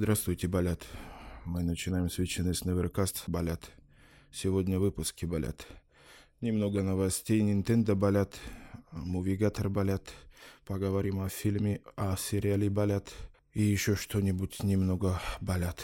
Здравствуйте, 0.00 0.46
болят. 0.46 0.86
Мы 1.44 1.64
начинаем 1.64 2.08
с 2.08 2.18
вечины 2.18 2.54
с 2.54 2.64
Неверкаст, 2.64 3.24
Балят. 3.26 3.68
Сегодня 4.30 4.78
выпуски, 4.78 5.24
болят. 5.24 5.66
Немного 6.40 6.84
новостей 6.84 7.40
Nintendo, 7.40 7.96
болят, 7.96 8.36
Мувигатор, 8.92 9.68
болят. 9.68 10.04
Поговорим 10.64 11.18
о 11.20 11.28
фильме, 11.28 11.80
о 11.96 12.16
сериале, 12.16 12.70
болят 12.70 13.12
И 13.54 13.62
еще 13.62 13.96
что-нибудь 13.96 14.62
немного, 14.62 15.20
болят. 15.40 15.82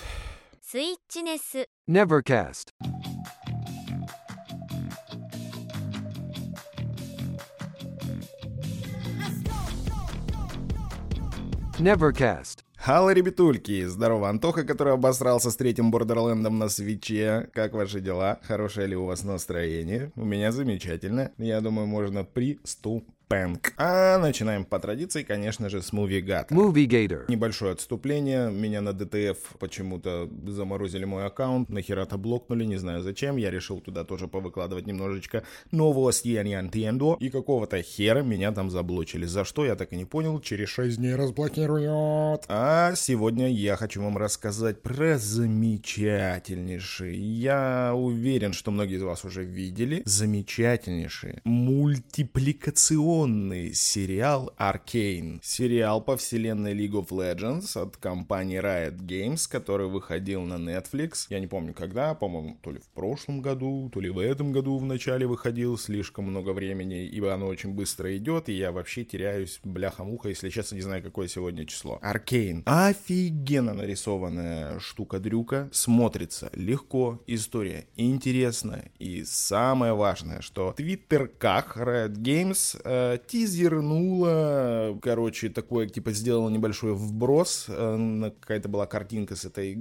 Свитчинес. 0.63 1.67
Nevercast. 1.89 2.71
Nevercast. 11.81 12.64
Хало, 12.85 13.15
ребятульки! 13.15 13.87
Здорово, 13.87 14.29
Антоха, 14.29 14.63
который 14.63 14.93
обосрался 14.93 15.51
с 15.51 15.57
третьим 15.57 15.91
Бордерлендом 15.91 16.59
на 16.59 16.69
свече. 16.69 17.49
Как 17.55 17.73
ваши 17.73 18.01
дела? 18.01 18.41
Хорошее 18.43 18.89
ли 18.89 18.95
у 18.95 19.07
вас 19.07 19.25
настроение? 19.25 20.13
У 20.17 20.25
меня 20.27 20.53
замечательно. 20.53 21.33
Я 21.39 21.63
думаю, 21.63 21.87
можно 21.87 22.25
приступать. 22.25 23.24
А 23.77 24.19
начинаем 24.19 24.65
по 24.65 24.79
традиции, 24.79 25.23
конечно 25.23 25.69
же, 25.69 25.83
с 25.83 25.93
Movie 25.93 26.23
Gata. 26.25 26.49
Movie 26.51 26.87
Gator. 26.87 27.25
Небольшое 27.29 27.73
отступление. 27.73 28.51
Меня 28.51 28.81
на 28.81 28.91
DTF 28.91 29.37
почему-то 29.59 30.29
заморозили 30.47 31.05
мой 31.05 31.27
аккаунт. 31.27 31.69
Нахера-то 31.69 32.17
блокнули, 32.17 32.65
не 32.65 32.77
знаю 32.77 33.03
зачем. 33.03 33.37
Я 33.37 33.51
решил 33.51 33.81
туда 33.81 34.05
тоже 34.05 34.29
повыкладывать 34.29 34.87
немножечко 34.87 35.43
новости 35.71 36.37
о 36.37 36.45
Nintendo. 36.45 37.17
И 37.19 37.31
какого-то 37.31 37.83
хера 37.83 38.23
меня 38.23 38.53
там 38.53 38.71
заблочили. 38.71 39.27
За 39.27 39.45
что, 39.45 39.65
я 39.65 39.75
так 39.75 39.93
и 39.93 39.97
не 39.97 40.05
понял. 40.05 40.41
Через 40.41 40.69
6 40.69 40.99
дней 40.99 41.15
разблокируют. 41.15 42.45
А 42.49 42.95
сегодня 42.95 43.49
я 43.51 43.77
хочу 43.77 44.03
вам 44.03 44.17
рассказать 44.17 44.83
про 44.83 45.19
замечательнейший. 45.19 47.17
Я 47.17 47.93
уверен, 47.95 48.53
что 48.53 48.71
многие 48.71 48.97
из 48.97 49.03
вас 49.03 49.25
уже 49.25 49.45
видели. 49.45 50.03
Замечательнейший 50.05 51.41
мультипликационный 51.45 53.24
сериал 53.75 54.53
Arcane. 54.59 55.41
Сериал 55.43 56.01
по 56.01 56.17
вселенной 56.17 56.75
League 56.75 56.93
of 56.93 57.09
Legends 57.09 57.81
от 57.81 57.97
компании 57.97 58.61
Riot 58.61 58.99
Games, 58.99 59.49
который 59.49 59.87
выходил 59.87 60.43
на 60.43 60.55
Netflix. 60.55 61.27
Я 61.31 61.41
не 61.41 61.47
помню 61.47 61.75
когда, 61.75 62.15
по-моему, 62.15 62.59
то 62.63 62.71
ли 62.71 62.79
в 62.79 62.89
прошлом 62.89 63.43
году, 63.43 63.91
то 63.93 64.01
ли 64.01 64.11
в 64.11 64.19
этом 64.19 64.53
году 64.53 64.79
в 64.79 64.85
начале 64.85 65.27
выходил. 65.27 65.79
Слишком 65.79 66.27
много 66.27 66.51
времени, 66.51 67.05
ибо 67.05 67.33
оно 67.35 67.47
очень 67.47 67.71
быстро 67.71 68.17
идет, 68.17 68.49
и 68.49 68.53
я 68.53 68.73
вообще 68.73 69.05
теряюсь, 69.05 69.61
бляха-муха, 69.65 70.29
если 70.29 70.51
честно, 70.51 70.77
не 70.77 70.83
знаю, 70.83 71.03
какое 71.03 71.29
сегодня 71.29 71.67
число. 71.67 71.99
Arcane. 72.03 72.63
Офигенно 72.67 73.75
нарисованная 73.75 74.79
штука-дрюка. 74.79 75.69
Смотрится 75.73 76.51
легко, 76.55 77.23
история 77.27 77.87
интересная. 77.97 78.91
И 78.99 79.25
самое 79.25 79.95
важное, 79.95 80.41
что 80.41 80.73
в 80.73 80.77
твиттерках 80.77 81.77
Riot 81.77 82.15
Games 82.15 82.81
э, 82.85 83.04
тизернула, 83.27 84.99
короче, 85.03 85.49
такое, 85.49 85.89
типа, 85.89 86.13
сделала 86.13 86.49
небольшой 86.49 86.95
вброс. 86.95 87.67
э, 87.69 88.31
Какая-то 88.41 88.69
была 88.69 88.87
картинка 88.87 89.37
с 89.37 89.45
этой 89.45 89.79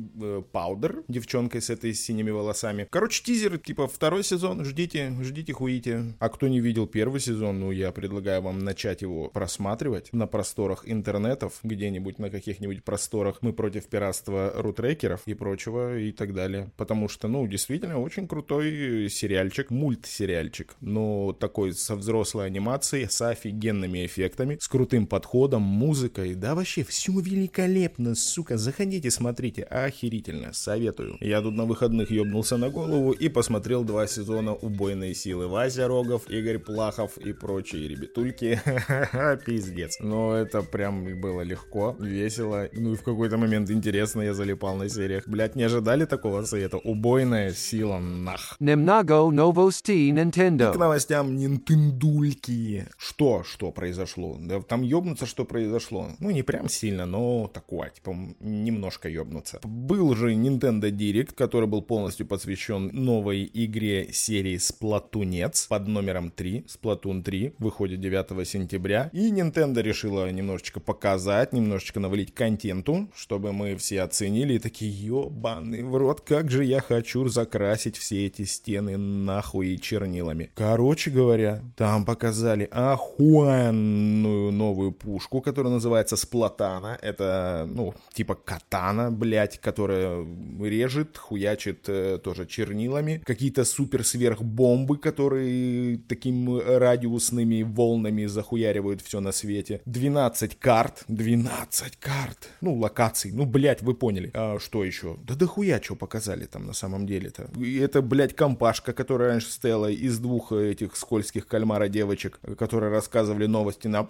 Паудер, 0.51 1.03
девчонкой 1.07 1.61
с 1.61 1.69
этой 1.69 1.93
синими 1.93 2.31
волосами. 2.31 2.87
Короче, 2.89 3.23
тизер, 3.23 3.57
типа, 3.57 3.87
второй 3.87 4.23
сезон, 4.23 4.63
ждите, 4.65 5.13
ждите, 5.21 5.53
хуите. 5.53 6.15
А 6.19 6.29
кто 6.29 6.47
не 6.47 6.59
видел 6.59 6.87
первый 6.87 7.19
сезон, 7.19 7.59
ну, 7.59 7.71
я 7.71 7.91
предлагаю 7.91 8.41
вам 8.41 8.59
начать 8.59 9.01
его 9.01 9.29
просматривать 9.29 10.11
на 10.13 10.27
просторах 10.27 10.83
интернетов, 10.85 11.59
где-нибудь 11.63 12.19
на 12.19 12.29
каких-нибудь 12.29 12.83
просторах 12.83 13.37
мы 13.41 13.53
против 13.53 13.87
пиратства 13.87 14.53
рутрекеров 14.55 15.21
и 15.25 15.33
прочего 15.33 15.97
и 15.97 16.11
так 16.11 16.33
далее. 16.33 16.71
Потому 16.77 17.07
что, 17.09 17.27
ну, 17.27 17.47
действительно, 17.47 17.99
очень 17.99 18.27
крутой 18.27 19.09
сериальчик, 19.09 19.69
мультсериальчик, 19.69 20.75
но 20.81 21.33
такой 21.33 21.73
со 21.73 21.95
взрослой 21.95 22.47
анимацией, 22.47 23.09
с 23.13 23.21
офигенными 23.21 24.05
эффектами, 24.05 24.57
с 24.59 24.67
крутым 24.67 25.07
подходом, 25.07 25.61
музыкой, 25.61 26.33
да 26.35 26.55
вообще 26.55 26.83
все 26.83 27.11
великолепно, 27.19 28.15
сука, 28.15 28.57
заходите, 28.57 29.11
смотрите, 29.11 29.63
охерительно, 29.63 30.53
советую. 30.53 31.17
Я 31.19 31.41
тут 31.41 31.53
на 31.53 31.65
выходных 31.65 32.11
ёбнулся 32.11 32.57
на 32.57 32.69
голову 32.69 33.11
и 33.11 33.29
посмотрел 33.29 33.83
два 33.83 34.07
сезона 34.07 34.53
«Убойной 34.53 35.13
силы». 35.13 35.47
Вася 35.47 35.87
Рогов, 35.87 36.29
Игорь 36.29 36.59
Плахов 36.59 37.17
и 37.17 37.33
прочие 37.33 37.87
ребятульки, 37.87 38.59
пиздец. 39.45 39.97
Но 39.99 40.35
это 40.35 40.61
прям 40.61 41.19
было 41.21 41.41
легко, 41.41 41.95
весело, 41.99 42.67
ну 42.73 42.93
и 42.93 42.95
в 42.95 43.03
какой-то 43.03 43.37
момент 43.37 43.69
интересно, 43.69 44.21
я 44.21 44.33
залипал 44.33 44.75
на 44.75 44.89
сериях. 44.89 45.27
Блять, 45.27 45.55
не 45.55 45.63
ожидали 45.63 46.05
такого 46.05 46.43
совета? 46.45 46.77
Убойная 46.77 47.53
сила, 47.53 47.99
нах. 47.99 48.55
Немного 48.59 49.29
новостей 49.29 50.11
К 50.11 50.15
Nintendo. 50.15 50.77
новостям 50.77 51.35
Нинтендульки. 51.35 52.87
Что, 53.05 53.43
что 53.43 53.71
произошло? 53.71 54.37
Да 54.39 54.61
там 54.61 54.81
ёбнуться, 54.81 55.25
что 55.25 55.43
произошло. 55.43 56.11
Ну, 56.19 56.31
не 56.31 56.41
прям 56.41 56.69
сильно, 56.69 57.05
но 57.05 57.51
такое, 57.53 57.89
типа, 57.89 58.15
немножко 58.39 59.09
ёбнуться. 59.09 59.59
Был 59.63 60.15
же 60.15 60.33
Nintendo 60.33 60.89
Direct, 60.89 61.33
который 61.35 61.67
был 61.67 61.81
полностью 61.81 62.25
посвящен 62.25 62.91
новой 62.93 63.49
игре 63.53 64.13
серии 64.13 64.55
Splatoonец 64.55 65.67
под 65.67 65.87
номером 65.89 66.31
3. 66.31 66.65
Splatoon 66.67 67.23
3 67.23 67.55
выходит 67.59 67.99
9 67.99 68.47
сентября. 68.47 69.09
И 69.11 69.29
Nintendo 69.33 69.81
решила 69.81 70.31
немножечко 70.31 70.79
показать, 70.79 71.51
немножечко 71.51 71.99
навалить 71.99 72.33
контенту, 72.33 73.09
чтобы 73.13 73.51
мы 73.51 73.75
все 73.75 74.03
оценили 74.03 74.53
и 74.53 74.59
такие, 74.59 74.89
ёбаный 74.91 75.83
в 75.83 75.97
рот, 75.97 76.21
как 76.21 76.49
же 76.49 76.63
я 76.63 76.79
хочу 76.79 77.27
закрасить 77.27 77.97
все 77.97 78.27
эти 78.27 78.45
стены 78.45 78.95
нахуй 78.95 79.77
чернилами. 79.77 80.51
Короче 80.55 81.11
говоря, 81.11 81.61
там 81.75 82.05
показали 82.05 82.69
охуенную 82.93 84.51
новую 84.51 84.91
пушку, 84.91 85.41
которая 85.41 85.73
называется 85.73 86.15
Сплатана. 86.15 86.97
Это, 87.01 87.67
ну, 87.69 87.93
типа 88.13 88.35
катана, 88.35 89.11
блядь, 89.11 89.59
которая 89.59 90.25
режет, 90.61 91.17
хуячит 91.17 91.85
э, 91.87 92.19
тоже 92.23 92.45
чернилами. 92.45 93.21
Какие-то 93.25 93.65
супер-сверхбомбы, 93.65 94.97
которые 94.97 95.97
таким 96.07 96.59
радиусными 96.59 97.63
волнами 97.63 98.25
захуяривают 98.25 99.01
все 99.01 99.19
на 99.19 99.31
свете. 99.31 99.81
12 99.85 100.59
карт, 100.59 101.03
12 101.07 101.97
карт. 101.97 102.49
Ну, 102.61 102.75
локаций, 102.75 103.31
ну, 103.31 103.45
блядь, 103.45 103.81
вы 103.81 103.93
поняли. 103.93 104.31
А 104.33 104.57
что 104.59 104.83
еще? 104.83 105.17
Да 105.23 105.35
дохуя 105.35 105.81
что 105.81 105.95
показали 105.95 106.45
там 106.45 106.65
на 106.65 106.73
самом 106.73 107.05
деле-то. 107.05 107.49
И 107.57 107.77
Это, 107.77 108.01
блядь, 108.01 108.35
компашка, 108.35 108.93
которая 108.93 109.29
раньше 109.29 109.51
стояла 109.51 109.89
из 109.89 110.19
двух 110.19 110.51
этих 110.51 110.95
скользких 110.95 111.47
кальмара 111.47 111.87
девочек, 111.87 112.39
которые 112.57 112.82
рассказывали 112.89 113.45
новости 113.45 113.87
на 113.87 114.03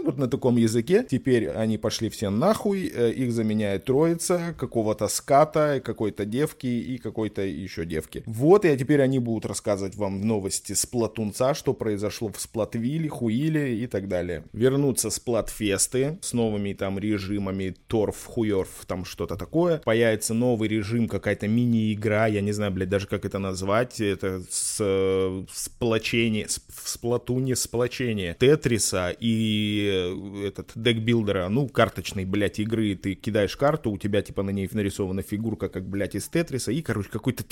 вот 0.00 0.18
на 0.18 0.28
таком 0.28 0.56
языке. 0.56 1.06
Теперь 1.08 1.48
они 1.50 1.76
пошли 1.78 2.08
все 2.08 2.30
нахуй, 2.30 2.90
э, 2.94 3.12
их 3.12 3.32
заменяет 3.32 3.84
троица, 3.84 4.54
какого-то 4.58 5.08
ската, 5.08 5.82
какой-то 5.84 6.24
девки 6.24 6.66
и 6.66 6.98
какой-то 6.98 7.42
еще 7.42 7.84
девки. 7.84 8.22
Вот, 8.26 8.64
и 8.64 8.76
теперь 8.76 9.02
они 9.02 9.18
будут 9.18 9.46
рассказывать 9.46 9.96
вам 9.96 10.26
новости 10.26 10.72
с 10.72 10.86
Платунца, 10.86 11.54
что 11.54 11.74
произошло 11.74 12.30
в 12.32 12.40
Сплатвиле, 12.40 13.08
Хуиле 13.08 13.76
и 13.78 13.86
так 13.86 14.08
далее. 14.08 14.44
Вернутся 14.52 15.10
Сплатфесты 15.10 16.18
с 16.22 16.32
новыми 16.32 16.72
там 16.72 16.98
режимами, 16.98 17.74
торф, 17.88 18.24
хуерф, 18.24 18.84
там 18.86 19.04
что-то 19.04 19.36
такое. 19.36 19.78
Появится 19.78 20.34
новый 20.34 20.68
режим, 20.68 21.08
какая-то 21.08 21.48
мини-игра, 21.48 22.26
я 22.26 22.40
не 22.40 22.52
знаю, 22.52 22.72
блядь, 22.72 22.88
даже 22.88 23.06
как 23.06 23.24
это 23.24 23.38
назвать. 23.38 24.00
Это 24.00 24.42
с, 24.50 24.76
э, 24.80 25.44
сплочение, 25.52 26.48
с- 26.48 26.60
в 26.68 26.88
Сплатуне 26.88 27.56
сплочение 27.56 28.36
Тетриса 28.38 29.14
и 29.18 29.81
э, 29.90 30.46
этот 30.46 30.72
декбилдера, 30.74 31.48
ну, 31.48 31.68
карточной, 31.68 32.24
блядь, 32.24 32.58
игры. 32.58 32.94
Ты 32.94 33.14
кидаешь 33.14 33.56
карту, 33.56 33.90
у 33.90 33.98
тебя, 33.98 34.22
типа, 34.22 34.42
на 34.42 34.50
ней 34.50 34.68
нарисована 34.72 35.22
фигурка, 35.22 35.68
как, 35.68 35.88
блядь, 35.88 36.14
из 36.14 36.28
Тетриса, 36.28 36.72
и, 36.72 36.82
короче, 36.82 37.08
какой-то, 37.10 37.44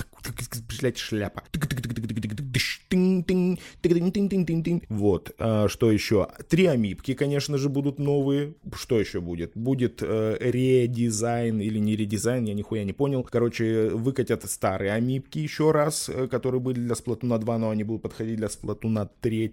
блядь, 0.81 0.99
шляпа. 0.99 1.43
Вот, 4.89 5.33
а, 5.39 5.69
что 5.69 5.91
еще? 5.91 6.29
Три 6.49 6.67
амипки, 6.67 7.15
конечно 7.15 7.59
же, 7.59 7.69
будут 7.69 7.99
новые. 7.99 8.55
Что 8.75 8.99
еще 9.01 9.21
будет? 9.21 9.53
Будет 9.55 10.03
э, 10.03 10.37
редизайн 10.41 11.61
или 11.61 11.79
не 11.79 11.97
редизайн, 11.97 12.45
я 12.45 12.55
нихуя 12.55 12.85
не 12.85 12.93
понял. 12.93 13.23
Короче, 13.23 13.91
выкатят 13.91 14.49
старые 14.51 14.93
амипки 14.93 15.39
еще 15.39 15.71
раз, 15.71 16.09
э, 16.09 16.27
которые 16.29 16.61
были 16.61 16.81
для 16.81 16.95
Сплатуна 16.95 17.39
2, 17.39 17.59
но 17.59 17.71
они 17.71 17.85
будут 17.85 18.03
подходить 18.03 18.37
для 18.37 18.49
Сплатуна 18.49 19.09
3. 19.21 19.53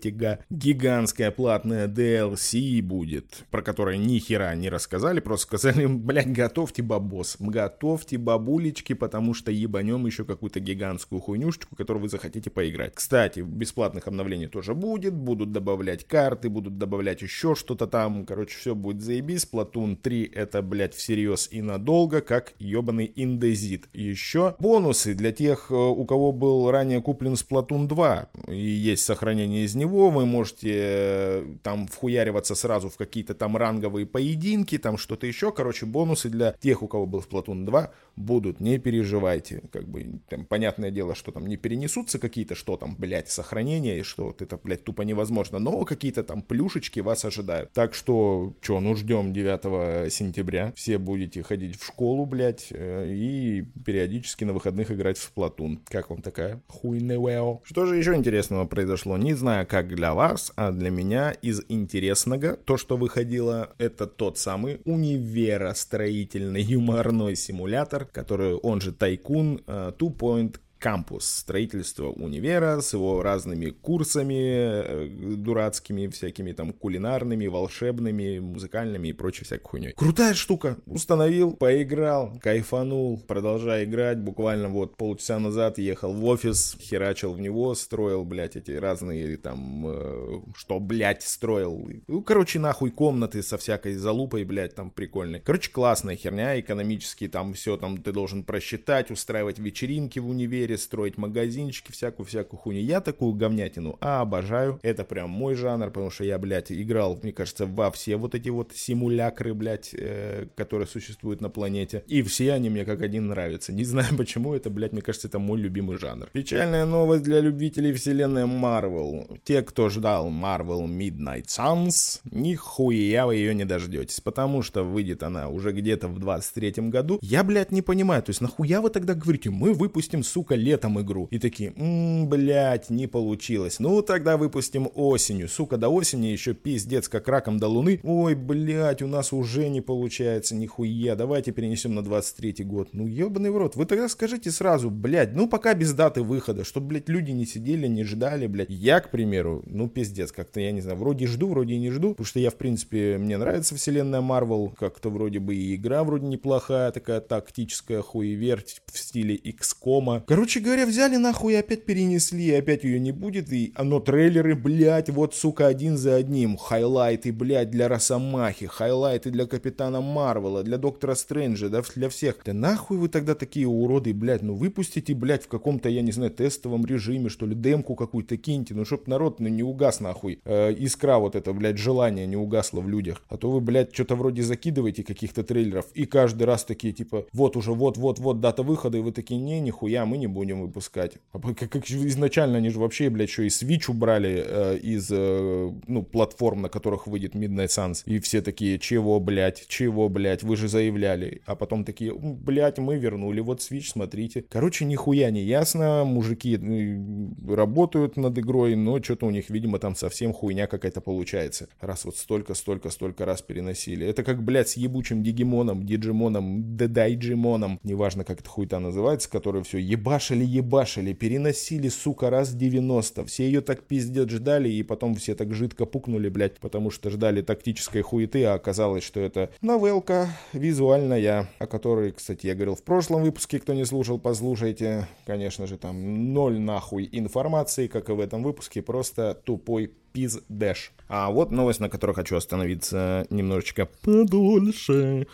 Гигантская 0.50 1.31
платная 1.31 1.88
DLC 1.88 2.81
будет, 2.81 3.45
про 3.51 3.62
которое 3.62 3.98
ни 3.98 4.19
хера 4.19 4.54
не 4.56 4.69
рассказали, 4.69 5.19
просто 5.19 5.48
сказали, 5.48 5.86
блядь, 5.88 6.31
готовьте 6.31 6.81
бабос, 6.81 7.38
готовьте 7.40 8.18
бабулечки, 8.18 8.94
потому 8.94 9.33
что 9.33 9.51
ебанем 9.51 10.06
еще 10.06 10.25
какую-то 10.25 10.60
гигантскую 10.60 11.22
хуйнюшечку, 11.22 11.75
которую 11.75 12.04
вы 12.04 12.10
захотите 12.10 12.50
поиграть. 12.50 12.95
Кстати, 12.95 13.26
кстати, 13.27 13.41
бесплатных 13.41 14.07
обновлений 14.07 14.47
тоже 14.47 14.74
будет, 14.74 15.13
будут 15.13 15.51
добавлять 15.51 16.06
карты, 16.07 16.50
будут 16.50 16.77
добавлять 16.77 17.21
еще 17.21 17.56
что-то 17.56 17.85
там, 17.85 18.25
короче, 18.25 18.57
все 18.57 18.74
будет 18.74 19.01
заебись. 19.01 19.47
Splatoon 19.51 19.97
3 19.97 20.31
это, 20.33 20.62
блядь, 20.62 20.94
всерьез 20.94 21.50
и 21.51 21.62
надолго, 21.62 22.21
как 22.21 22.53
ебаный 22.57 23.12
индезит. 23.15 23.89
Еще 23.94 24.56
бонусы 24.59 25.13
для 25.13 25.31
тех, 25.33 25.68
э, 25.69 25.74
у 25.74 26.06
кого 26.06 26.31
был 26.31 26.71
ранее 26.71 27.01
куплен 27.01 27.33
Splatoon 27.33 27.88
2 27.88 28.29
и 28.47 28.57
есть 28.57 29.03
сохранение 29.03 29.65
из 29.65 29.75
него, 29.75 30.09
вы 30.09 30.25
можете 30.25 30.71
э, 30.73 31.56
там 31.63 31.88
вхуяриваться 31.88 32.56
сразу 32.56 32.89
в 32.89 32.95
какие-то 32.95 33.33
там 33.33 33.57
ранговые 33.57 34.06
поединки, 34.06 34.77
там 34.77 34.97
что-то 34.97 35.27
еще, 35.27 35.51
короче, 35.51 35.85
бонусы 35.85 36.30
для 36.30 36.53
тех, 36.53 36.81
у 36.81 36.88
кого 36.88 37.06
был 37.06 37.19
Splatoon 37.30 37.65
2 37.65 37.91
будут, 38.15 38.59
не 38.59 38.80
переживайте, 38.80 39.63
как 39.71 39.88
бы, 39.88 40.19
там, 40.30 40.45
понятное 40.45 40.91
дело, 40.91 41.13
что 41.13 41.31
там 41.31 41.45
не 41.47 41.57
перенесутся 41.57 42.19
какие-то, 42.19 42.56
что 42.56 42.77
там, 42.77 42.95
блядь, 42.97 43.17
сохранения, 43.25 44.00
и 44.00 44.04
что 44.04 44.25
вот 44.25 44.42
это, 44.42 44.60
блядь, 44.64 44.84
тупо 44.84 45.02
невозможно, 45.02 45.60
но 45.60 45.84
какие-то 45.86 46.24
там 46.24 46.42
плюшечки 46.42 47.00
вас 47.00 47.25
ожидают. 47.25 47.72
Так 47.74 47.94
что, 47.94 48.54
что, 48.62 48.80
ну 48.80 48.96
ждем 48.96 49.34
9 49.34 50.12
сентября, 50.12 50.74
все 50.75 50.98
будете 50.98 51.44
ходить 51.44 51.80
в 51.80 51.86
школу, 51.86 52.25
блядь, 52.25 52.68
э, 52.72 53.08
и 53.10 53.66
периодически 53.86 54.44
на 54.44 54.54
выходных 54.54 54.92
играть 54.92 55.18
в 55.18 55.31
Splatoon. 55.34 55.80
Как 55.90 56.10
вам 56.10 56.22
такая 56.22 56.62
хуйневео? 56.68 57.62
Что 57.64 57.86
же 57.86 57.98
еще 57.98 58.16
интересного 58.16 58.66
произошло? 58.66 59.18
Не 59.18 59.34
знаю, 59.34 59.66
как 59.68 59.88
для 59.96 60.14
вас, 60.14 60.52
а 60.56 60.72
для 60.72 60.90
меня 60.90 61.31
из 61.31 61.62
интересного, 61.69 62.58
то, 62.58 62.78
что 62.78 62.98
выходило, 62.98 63.74
это 63.78 64.08
тот 64.08 64.38
самый 64.38 64.81
универостроительный 64.86 66.62
юморной 66.62 67.36
симулятор, 67.36 68.06
который 68.06 68.56
он 68.56 68.81
же 68.81 68.92
Тайкун 68.92 69.62
uh, 69.66 69.96
Two 69.98 70.16
Point 70.16 70.60
кампус, 70.79 71.25
строительство 71.25 72.09
универа 72.09 72.81
с 72.81 72.94
его 72.94 73.21
разными 73.21 73.69
курсами 73.69 74.35
э, 74.35 75.07
дурацкими, 75.35 76.07
всякими 76.07 76.51
там 76.51 76.74
кулинарными, 76.74 77.47
волшебными, 77.47 78.39
музыкальными 78.39 79.09
и 79.09 79.13
прочей 79.13 79.45
всякой 79.45 79.63
хуйней. 79.63 79.94
Крутая 79.94 80.33
штука. 80.33 80.77
Установил, 80.85 81.53
поиграл, 81.53 82.39
кайфанул, 82.41 83.19
продолжая 83.19 83.85
играть. 83.85 84.19
Буквально 84.19 84.69
вот 84.69 84.97
полчаса 84.97 85.39
назад 85.39 85.77
ехал 85.77 86.13
в 86.13 86.25
офис, 86.25 86.77
херачил 86.80 87.33
в 87.33 87.39
него, 87.39 87.73
строил, 87.75 88.23
блядь, 88.23 88.56
эти 88.56 88.71
разные 88.71 89.38
там, 89.38 89.88
э, 89.88 90.41
что, 90.56 90.80
блядь, 90.80 91.23
строил. 91.23 91.89
Ну, 92.07 92.21
короче, 92.21 92.59
нахуй 92.59 92.91
комнаты 92.91 93.41
со 93.44 93.57
всякой 93.57 93.95
залупой, 93.95 94.44
блядь, 94.44 94.75
там 94.75 94.91
прикольные. 94.91 95.41
Короче, 95.41 95.71
классная 95.71 96.15
херня, 96.15 96.59
экономически 96.59 97.27
там 97.27 97.53
все 97.53 97.77
там 97.77 97.97
ты 97.97 98.12
должен 98.12 98.44
просчитать, 98.44 99.12
устраивать 99.12 99.59
вечеринки 99.59 100.19
в 100.19 100.27
универе, 100.30 100.67
строить 100.75 101.18
магазинчики, 101.18 101.92
всякую-всякую 101.92 102.60
хуйню. 102.60 102.81
Я 102.81 103.02
такую 103.02 103.34
говнятину 103.34 103.98
а, 104.02 104.22
обожаю. 104.22 104.80
Это 104.84 105.04
прям 105.04 105.30
мой 105.30 105.56
жанр, 105.56 105.88
потому 105.88 106.10
что 106.10 106.24
я, 106.24 106.38
блядь, 106.38 106.72
играл, 106.72 107.19
мне 107.22 107.31
кажется, 107.31 107.66
во 107.66 107.92
все 107.92 108.18
вот 108.18 108.36
эти 108.36 108.50
вот 108.50 108.72
симулякры, 108.74 109.54
блядь, 109.54 109.92
э, 109.94 110.48
которые 110.56 110.88
существуют 110.88 111.42
на 111.42 111.50
планете. 111.50 112.04
И 112.08 112.22
все 112.22 112.54
они 112.54 112.69
мне 112.69 112.86
как 112.86 113.02
один 113.02 113.28
нравятся. 113.28 113.74
Не 113.74 113.84
знаю 113.84 114.08
почему, 114.18 114.54
это, 114.54 114.69
блядь, 114.69 114.94
мне 114.94 115.02
кажется, 115.02 115.28
это 115.28 115.40
мой 115.40 115.60
любимый 115.60 115.98
жанр. 115.98 116.30
Печальная 116.31 116.86
новость 116.86 117.24
для 117.24 117.40
любителей 117.40 117.94
вселенной 117.94 118.44
Marvel. 118.44 119.40
Те, 119.44 119.62
кто 119.62 119.90
ждал 119.90 120.30
Marvel 120.30 120.88
Midnight 120.88 121.46
Suns, 121.46 122.19
нихуя 122.31 123.25
вы 123.25 123.36
ее 123.36 123.54
не 123.54 123.66
дождетесь, 123.66 124.19
потому 124.22 124.62
что 124.62 124.84
выйдет 124.84 125.24
она 125.24 125.50
уже 125.50 125.72
где-то 125.72 126.08
в 126.08 126.19
23 126.19 126.90
году. 126.90 127.19
Я, 127.22 127.44
блядь, 127.44 127.72
не 127.72 127.81
понимаю, 127.81 128.24
то 128.24 128.30
есть 128.31 128.42
нахуя 128.42 128.81
вы 128.81 128.90
тогда 128.90 129.14
говорите, 129.14 129.50
мы 129.50 129.74
выпустим, 129.74 130.24
сука, 130.24 130.56
летом 130.57 131.00
игру. 131.01 131.27
И 131.31 131.39
такие, 131.39 131.74
ммм, 131.75 132.27
блядь, 132.30 132.89
не 132.89 133.07
получилось. 133.07 133.80
Ну, 133.80 134.01
тогда 134.01 134.38
выпустим 134.38 134.89
осенью. 134.95 135.48
Сука, 135.48 135.77
до 135.77 135.89
осени 135.89 136.27
еще 136.27 136.54
пиздец, 136.54 137.07
как 137.07 137.27
раком 137.27 137.59
до 137.59 137.68
луны. 137.68 138.00
Ой, 138.04 138.36
блядь, 138.36 139.01
у 139.01 139.07
нас 139.07 139.33
уже 139.33 139.69
не 139.69 139.81
получается, 139.81 140.56
нихуя. 140.56 141.15
Давайте 141.15 141.51
перенесем 141.51 141.95
на 141.95 142.04
23 142.04 142.63
год. 142.63 142.89
Ну, 142.94 143.07
ебаный 143.07 143.51
в 143.51 143.57
рот. 143.57 143.75
Вы 143.75 143.86
тогда 143.86 144.09
скажите 144.09 144.51
сразу, 144.51 144.89
блядь, 144.89 145.33
ну, 145.33 145.48
пока 145.48 145.74
без 145.74 145.94
даты 145.94 146.21
выхода, 146.21 146.63
чтобы, 146.63 146.88
блядь, 146.88 147.09
люди 147.09 147.31
не 147.31 147.45
сидели, 147.45 147.88
не 147.88 148.04
ждали, 148.04 148.48
блядь. 148.48 148.69
Я, 148.69 149.00
к 149.00 149.12
примеру, 149.12 149.63
ну, 149.65 149.88
пиздец, 149.88 150.31
как-то, 150.31 150.59
я 150.59 150.71
не 150.71 150.81
знаю, 150.81 150.98
вроде 150.98 151.27
жду, 151.27 151.48
вроде 151.48 151.77
не 151.77 151.92
жду, 151.92 152.09
потому 152.09 152.25
что 152.25 152.39
я, 152.39 152.50
в 152.50 152.56
принципе, 152.56 153.18
мне 153.18 153.38
нравится 153.38 153.75
вселенная 153.75 154.21
Марвел, 154.21 154.74
как-то 154.77 155.09
вроде 155.09 155.39
бы 155.39 155.56
и 155.56 155.75
игра 155.75 156.04
вроде 156.04 156.27
неплохая, 156.27 156.92
такая 156.92 157.21
тактическая 157.21 158.01
хуеверть 158.01 158.81
в 158.92 158.98
стиле 158.98 159.36
XCOM. 159.36 160.24
Короче, 160.25 160.46
Короче 160.47 160.61
говоря, 160.61 160.85
взяли 160.85 161.17
нахуй 161.17 161.55
и 161.55 161.57
опять 161.57 161.83
перенесли, 161.83 162.45
и 162.45 162.53
опять 162.53 162.85
ее 162.85 163.01
не 163.01 163.11
будет, 163.11 163.51
и 163.51 163.73
оно 163.75 163.99
трейлеры, 163.99 164.55
блядь, 164.55 165.09
вот, 165.09 165.35
сука, 165.35 165.67
один 165.67 165.97
за 165.97 166.15
одним, 166.15 166.55
хайлайты, 166.55 167.33
блядь, 167.33 167.69
для 167.69 167.89
Росомахи, 167.89 168.65
хайлайты 168.65 169.29
для 169.29 169.45
Капитана 169.45 169.99
Марвела, 169.99 170.63
для 170.63 170.77
Доктора 170.77 171.15
Стрэнджа, 171.15 171.67
да, 171.67 171.81
для 171.94 172.07
всех. 172.07 172.38
Да 172.45 172.53
нахуй 172.53 172.97
вы 172.97 173.09
тогда 173.09 173.35
такие 173.35 173.67
уроды, 173.67 174.13
блядь, 174.13 174.41
ну 174.41 174.55
выпустите, 174.55 175.13
блядь, 175.13 175.44
в 175.44 175.47
каком-то, 175.49 175.89
я 175.89 176.01
не 176.01 176.13
знаю, 176.13 176.31
тестовом 176.31 176.85
режиме, 176.85 177.27
что 177.27 177.45
ли, 177.45 177.53
демку 177.53 177.95
какую-то 177.95 178.38
киньте, 178.38 178.73
ну 178.73 178.85
чтоб 178.85 179.05
народ 179.05 179.41
ну, 179.41 179.49
не 179.49 179.63
угас 179.63 179.99
нахуй, 179.99 180.39
э, 180.45 180.73
искра 180.75 181.17
вот 181.17 181.35
это, 181.35 181.51
блядь, 181.51 181.77
желание 181.77 182.25
не 182.25 182.38
угасло 182.38 182.79
в 182.79 182.88
людях. 182.88 183.21
А 183.27 183.35
то 183.35 183.51
вы, 183.51 183.59
блядь, 183.59 183.94
что-то 183.94 184.15
вроде 184.15 184.44
закидываете 184.44 185.03
каких-то 185.03 185.44
трейлеров, 185.44 185.88
и 185.94 186.05
каждый 186.05 186.44
раз 186.44 186.63
такие, 186.63 186.94
типа, 186.94 187.25
вот 187.33 187.57
уже, 187.57 187.73
вот-вот-вот 187.73 188.39
дата 188.39 188.63
выхода, 188.63 188.97
и 188.97 189.01
вы 189.01 189.11
такие, 189.11 189.41
не, 189.41 189.59
нихуя, 189.59 190.05
мы 190.05 190.17
не 190.17 190.27
будем 190.27 190.37
выпускать. 190.45 191.13
А 191.31 191.39
как, 191.39 191.69
как 191.69 191.89
изначально 191.89 192.57
они 192.57 192.69
же 192.69 192.80
вообще, 192.80 193.10
блядь, 193.10 193.30
еще 193.30 193.45
и 193.45 193.50
Switch 193.50 193.89
убрали 193.89 194.44
э, 194.45 194.78
из, 194.78 195.10
э, 195.12 195.72
ну, 195.88 196.04
платформ, 196.04 196.62
на 196.62 196.69
которых 196.69 197.07
выйдет 197.07 197.36
Midnight 197.36 197.68
Suns. 197.68 198.04
И 198.06 198.19
все 198.19 198.42
такие, 198.42 198.80
чего, 198.80 199.19
блядь, 199.19 199.68
чего, 199.68 200.10
блядь, 200.10 200.44
вы 200.44 200.56
же 200.56 200.68
заявляли. 200.68 201.42
А 201.45 201.56
потом 201.56 201.84
такие, 201.84 202.13
блядь, 202.13 202.78
мы 202.78 202.98
вернули, 202.98 203.39
вот 203.39 203.60
Switch, 203.60 203.88
смотрите. 203.88 204.45
Короче, 204.50 204.86
нихуя 204.86 205.31
не 205.31 205.44
ясно, 205.44 206.04
мужики 206.06 206.57
ну, 206.57 207.33
работают 207.56 208.18
над 208.18 208.38
игрой, 208.38 208.75
но 208.75 209.01
что-то 209.01 209.25
у 209.25 209.31
них, 209.31 209.50
видимо, 209.50 209.80
там 209.80 209.95
совсем 209.95 210.33
хуйня 210.33 210.68
какая-то 210.68 211.01
получается. 211.01 211.69
Раз 211.80 212.06
вот 212.06 212.18
столько, 212.18 212.54
столько, 212.54 212.90
столько 212.90 213.25
раз 213.25 213.42
переносили. 213.42 214.06
Это 214.06 214.24
как, 214.24 214.44
блядь, 214.44 214.69
с 214.69 214.78
ебучим 214.78 215.24
Дигимоном, 215.24 215.86
Диджимоном, 215.86 216.78
Дедайджимоном, 216.78 217.80
неважно, 217.83 218.24
как 218.24 218.42
это 218.42 218.50
хуйта 218.50 218.80
называется, 218.80 219.30
который 219.30 219.63
все 219.63 219.78
ебаш 219.78 220.26
ебашили, 220.35 221.13
переносили, 221.13 221.89
сука, 221.89 222.29
раз 222.29 222.53
90. 222.53 223.25
Все 223.25 223.45
ее 223.45 223.62
так 223.62 223.83
пиздец 223.83 224.29
ждали, 224.29 224.69
и 224.69 224.83
потом 224.83 225.15
все 225.15 225.35
так 225.35 225.53
жидко 225.53 225.85
пукнули, 225.85 226.29
блядь, 226.29 226.59
потому 226.59 226.91
что 226.91 227.09
ждали 227.09 227.41
тактической 227.41 228.01
хуеты, 228.01 228.44
а 228.45 228.53
оказалось, 228.56 229.03
что 229.03 229.19
это 229.19 229.50
новелка 229.62 230.29
визуальная, 230.53 231.50
о 231.59 231.68
которой, 231.68 232.12
кстати, 232.12 232.47
я 232.47 232.56
говорил 232.56 232.75
в 232.75 232.83
прошлом 232.83 233.24
выпуске, 233.24 233.59
кто 233.59 233.74
не 233.74 233.85
слушал, 233.85 234.19
послушайте. 234.19 235.07
Конечно 235.25 235.68
же, 235.68 235.78
там 235.78 236.33
ноль 236.33 236.59
нахуй 236.59 237.07
информации, 237.11 237.87
как 237.87 238.09
и 238.09 238.13
в 238.13 238.19
этом 238.19 238.44
выпуске, 238.44 238.81
просто 238.81 239.33
тупой 239.44 239.92
пиздеш. 240.13 240.94
А 241.07 241.30
вот 241.30 241.52
новость, 241.52 241.80
на 241.80 241.90
которой 241.90 242.13
хочу 242.13 242.35
остановиться 242.35 243.28
немножечко 243.30 243.87
подольше. 244.02 245.28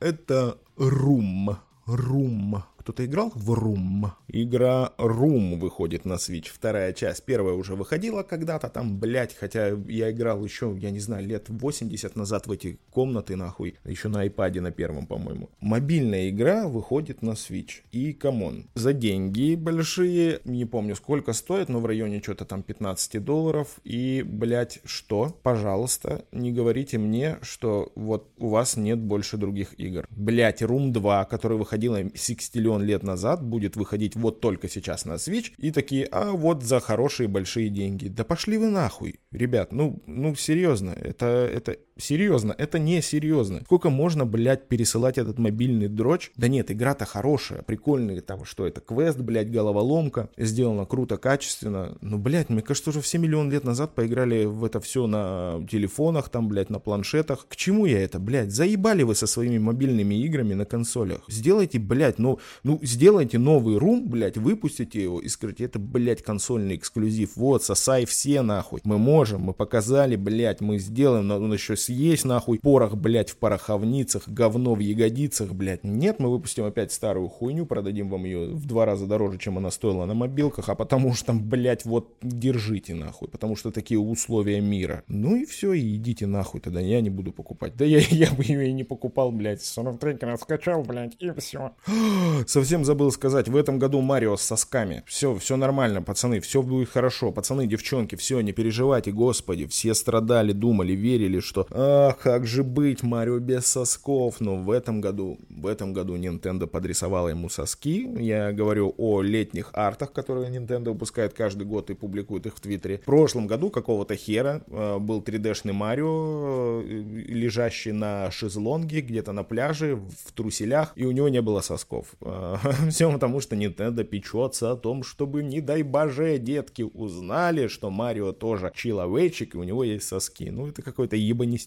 Это 0.00 0.58
Рум. 0.76 1.56
Room 1.86 2.62
кто-то 2.88 3.04
играл 3.04 3.30
в 3.34 3.52
Room? 3.52 4.12
Игра 4.28 4.94
Room 4.96 5.58
выходит 5.58 6.06
на 6.06 6.14
Switch, 6.14 6.46
вторая 6.50 6.94
часть. 6.94 7.22
Первая 7.22 7.52
уже 7.52 7.74
выходила 7.74 8.22
когда-то 8.22 8.70
там, 8.70 8.98
блять, 8.98 9.34
хотя 9.34 9.68
я 9.88 10.10
играл 10.10 10.42
еще, 10.42 10.74
я 10.80 10.90
не 10.90 10.98
знаю, 10.98 11.26
лет 11.26 11.50
80 11.50 12.16
назад 12.16 12.46
в 12.46 12.52
эти 12.52 12.78
комнаты, 12.90 13.36
нахуй. 13.36 13.74
Еще 13.84 14.08
на 14.08 14.26
iPad 14.26 14.62
на 14.62 14.70
первом, 14.70 15.06
по-моему. 15.06 15.50
Мобильная 15.60 16.30
игра 16.30 16.66
выходит 16.66 17.20
на 17.20 17.32
Switch. 17.32 17.82
И, 17.92 18.14
come 18.14 18.46
on, 18.46 18.70
за 18.74 18.94
деньги 18.94 19.54
большие, 19.54 20.40
не 20.46 20.64
помню 20.64 20.96
сколько 20.96 21.34
стоит, 21.34 21.68
но 21.68 21.80
в 21.80 21.86
районе 21.86 22.22
что-то 22.22 22.46
там 22.46 22.62
15 22.62 23.22
долларов. 23.22 23.80
И, 23.84 24.22
блять, 24.26 24.80
что? 24.86 25.36
Пожалуйста, 25.42 26.24
не 26.32 26.52
говорите 26.52 26.96
мне, 26.96 27.36
что 27.42 27.92
вот 27.96 28.30
у 28.38 28.48
вас 28.48 28.78
нет 28.78 28.98
больше 28.98 29.36
других 29.36 29.78
игр. 29.78 30.06
Блять, 30.10 30.62
Room 30.62 30.90
2, 30.90 31.26
которая 31.26 31.58
выходила 31.58 31.98
60 32.14 32.56
миллион 32.78 32.82
лет 32.84 33.02
назад 33.02 33.42
будет 33.42 33.76
выходить 33.76 34.16
вот 34.16 34.40
только 34.40 34.68
сейчас 34.68 35.04
на 35.04 35.14
Switch, 35.14 35.52
и 35.58 35.70
такие, 35.70 36.06
а 36.06 36.32
вот 36.32 36.62
за 36.62 36.80
хорошие 36.80 37.28
большие 37.28 37.68
деньги. 37.68 38.08
Да 38.08 38.24
пошли 38.24 38.58
вы 38.58 38.68
нахуй, 38.68 39.20
ребят, 39.30 39.72
ну, 39.72 40.02
ну 40.06 40.34
серьезно, 40.34 40.90
это, 40.90 41.26
это 41.26 41.76
Серьезно, 41.98 42.54
это 42.56 42.78
не 42.78 43.02
серьезно. 43.02 43.62
Сколько 43.64 43.90
можно, 43.90 44.24
блядь, 44.24 44.68
пересылать 44.68 45.18
этот 45.18 45.38
мобильный 45.38 45.88
дрочь? 45.88 46.30
Да 46.36 46.46
нет, 46.46 46.70
игра-то 46.70 47.04
хорошая, 47.04 47.62
прикольная, 47.62 48.20
там, 48.20 48.44
что 48.44 48.66
это, 48.66 48.80
квест, 48.80 49.18
блядь, 49.18 49.50
головоломка, 49.50 50.28
сделано 50.36 50.86
круто, 50.86 51.16
качественно. 51.16 51.98
Ну, 52.00 52.18
блядь, 52.18 52.50
мне 52.50 52.62
кажется, 52.62 52.90
уже 52.90 53.00
все 53.00 53.18
миллион 53.18 53.50
лет 53.50 53.64
назад 53.64 53.96
поиграли 53.96 54.44
в 54.44 54.64
это 54.64 54.80
все 54.80 55.08
на 55.08 55.66
телефонах, 55.68 56.28
там, 56.28 56.48
блядь, 56.48 56.70
на 56.70 56.78
планшетах. 56.78 57.46
К 57.48 57.56
чему 57.56 57.84
я 57.84 58.00
это, 58.00 58.20
блядь? 58.20 58.52
Заебали 58.52 59.02
вы 59.02 59.16
со 59.16 59.26
своими 59.26 59.58
мобильными 59.58 60.14
играми 60.14 60.54
на 60.54 60.64
консолях. 60.64 61.22
Сделайте, 61.28 61.80
блядь, 61.80 62.20
ну, 62.20 62.38
ну, 62.62 62.78
сделайте 62.82 63.38
новый 63.38 63.76
рум, 63.76 64.08
блядь, 64.08 64.36
выпустите 64.36 65.02
его 65.02 65.20
и 65.20 65.28
скажите, 65.28 65.64
это, 65.64 65.80
блядь, 65.80 66.22
консольный 66.22 66.76
эксклюзив. 66.76 67.36
Вот, 67.36 67.64
сосай 67.64 68.04
все, 68.04 68.42
нахуй. 68.42 68.80
Мы 68.84 68.98
можем, 68.98 69.42
мы 69.42 69.52
показали, 69.52 70.14
блядь, 70.14 70.60
мы 70.60 70.78
сделаем, 70.78 71.26
но 71.26 71.36
он 71.36 71.52
еще 71.52 71.76
съесть, 71.88 72.26
нахуй, 72.26 72.58
порох, 72.58 72.94
блядь, 72.96 73.30
в 73.30 73.36
пороховницах, 73.38 74.28
говно 74.28 74.74
в 74.74 74.80
ягодицах, 74.80 75.54
блядь. 75.54 75.84
Нет, 75.84 76.18
мы 76.18 76.30
выпустим 76.30 76.64
опять 76.64 76.92
старую 76.92 77.28
хуйню, 77.28 77.64
продадим 77.64 78.10
вам 78.10 78.24
ее 78.24 78.48
в 78.48 78.66
два 78.66 78.84
раза 78.84 79.06
дороже, 79.06 79.38
чем 79.38 79.56
она 79.56 79.70
стоила 79.70 80.04
на 80.04 80.12
мобилках, 80.12 80.68
а 80.68 80.74
потому 80.74 81.14
что 81.14 81.28
там, 81.28 81.48
блядь, 81.48 81.86
вот 81.86 82.14
держите, 82.20 82.94
нахуй, 82.94 83.28
потому 83.28 83.56
что 83.56 83.70
такие 83.70 83.98
условия 83.98 84.60
мира. 84.60 85.02
Ну 85.08 85.36
и 85.36 85.46
все, 85.46 85.72
и 85.72 85.96
идите 85.96 86.26
нахуй 86.26 86.60
тогда, 86.60 86.80
я 86.80 87.00
не 87.00 87.08
буду 87.08 87.32
покупать. 87.32 87.74
Да 87.74 87.86
я, 87.86 87.98
я 88.10 88.30
бы 88.32 88.44
ее 88.44 88.68
и 88.68 88.72
не 88.72 88.84
покупал, 88.84 89.32
блядь, 89.32 89.62
43 89.62 90.36
скачал, 90.36 90.82
блядь, 90.82 91.16
и 91.18 91.30
все. 91.38 91.72
Совсем 92.46 92.84
забыл 92.84 93.10
сказать, 93.12 93.48
в 93.48 93.56
этом 93.56 93.78
году 93.78 94.02
Марио 94.02 94.36
с 94.36 94.42
сосками. 94.42 95.04
Все, 95.06 95.34
все 95.36 95.56
нормально, 95.56 96.02
пацаны, 96.02 96.40
все 96.40 96.60
будет 96.60 96.90
хорошо. 96.90 97.32
Пацаны, 97.32 97.66
девчонки, 97.66 98.14
все, 98.14 98.40
не 98.42 98.52
переживайте, 98.52 99.10
господи, 99.10 99.66
все 99.66 99.94
страдали, 99.94 100.52
думали, 100.52 100.92
верили, 100.92 101.40
что 101.40 101.66
ах, 101.78 102.18
как 102.18 102.46
же 102.46 102.64
быть, 102.64 103.02
Марио 103.02 103.38
без 103.38 103.66
сосков. 103.66 104.40
Но 104.40 104.56
в 104.56 104.70
этом 104.70 105.00
году, 105.00 105.38
в 105.48 105.66
этом 105.66 105.92
году 105.92 106.16
Nintendo 106.16 106.66
подрисовала 106.66 107.28
ему 107.28 107.48
соски. 107.48 108.08
Я 108.18 108.52
говорю 108.52 108.94
о 108.98 109.22
летних 109.22 109.70
артах, 109.72 110.12
которые 110.12 110.50
Nintendo 110.50 110.90
выпускает 110.90 111.34
каждый 111.34 111.64
год 111.66 111.90
и 111.90 111.94
публикует 111.94 112.46
их 112.46 112.56
в 112.56 112.60
Твиттере. 112.60 112.98
В 112.98 113.04
прошлом 113.04 113.46
году 113.46 113.70
какого-то 113.70 114.16
хера 114.16 114.62
э, 114.66 114.98
был 114.98 115.20
3D-шный 115.20 115.72
Марио, 115.72 116.82
э, 116.82 117.02
лежащий 117.28 117.92
на 117.92 118.30
шезлонге 118.30 119.00
где-то 119.00 119.32
на 119.32 119.44
пляже 119.44 119.96
в 119.96 120.32
труселях, 120.32 120.92
и 120.96 121.04
у 121.04 121.12
него 121.12 121.28
не 121.28 121.42
было 121.42 121.60
сосков. 121.60 122.14
Э, 122.20 122.56
Все 122.90 123.10
потому, 123.12 123.40
что 123.40 123.54
Nintendo 123.54 124.02
печется 124.02 124.72
о 124.72 124.76
том, 124.76 125.04
чтобы, 125.04 125.42
не 125.42 125.60
дай 125.60 125.82
боже, 125.82 126.38
детки 126.38 126.82
узнали, 126.82 127.68
что 127.68 127.90
Марио 127.90 128.32
тоже 128.32 128.72
человечек, 128.74 129.54
и 129.54 129.58
у 129.58 129.62
него 129.62 129.84
есть 129.84 130.08
соски. 130.08 130.50
Ну, 130.50 130.66
это 130.66 130.82
какой-то 130.82 131.16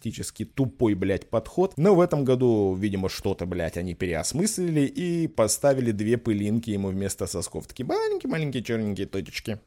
ебанистический 0.01 0.45
тупой, 0.45 0.93
блядь, 0.95 1.29
подход. 1.29 1.73
Но 1.77 1.95
в 1.95 2.01
этом 2.01 2.25
году, 2.25 2.75
видимо, 2.75 3.09
что-то, 3.09 3.45
блядь, 3.45 3.77
они 3.77 3.93
переосмыслили 3.93 4.81
и 4.81 5.27
поставили 5.27 5.91
две 5.91 6.17
пылинки 6.17 6.71
ему 6.71 6.89
вместо 6.89 7.27
сосков. 7.27 7.67
Такие 7.67 7.85
маленькие-маленькие 7.85 8.63
черненькие 8.63 9.07
точечки. 9.07 9.59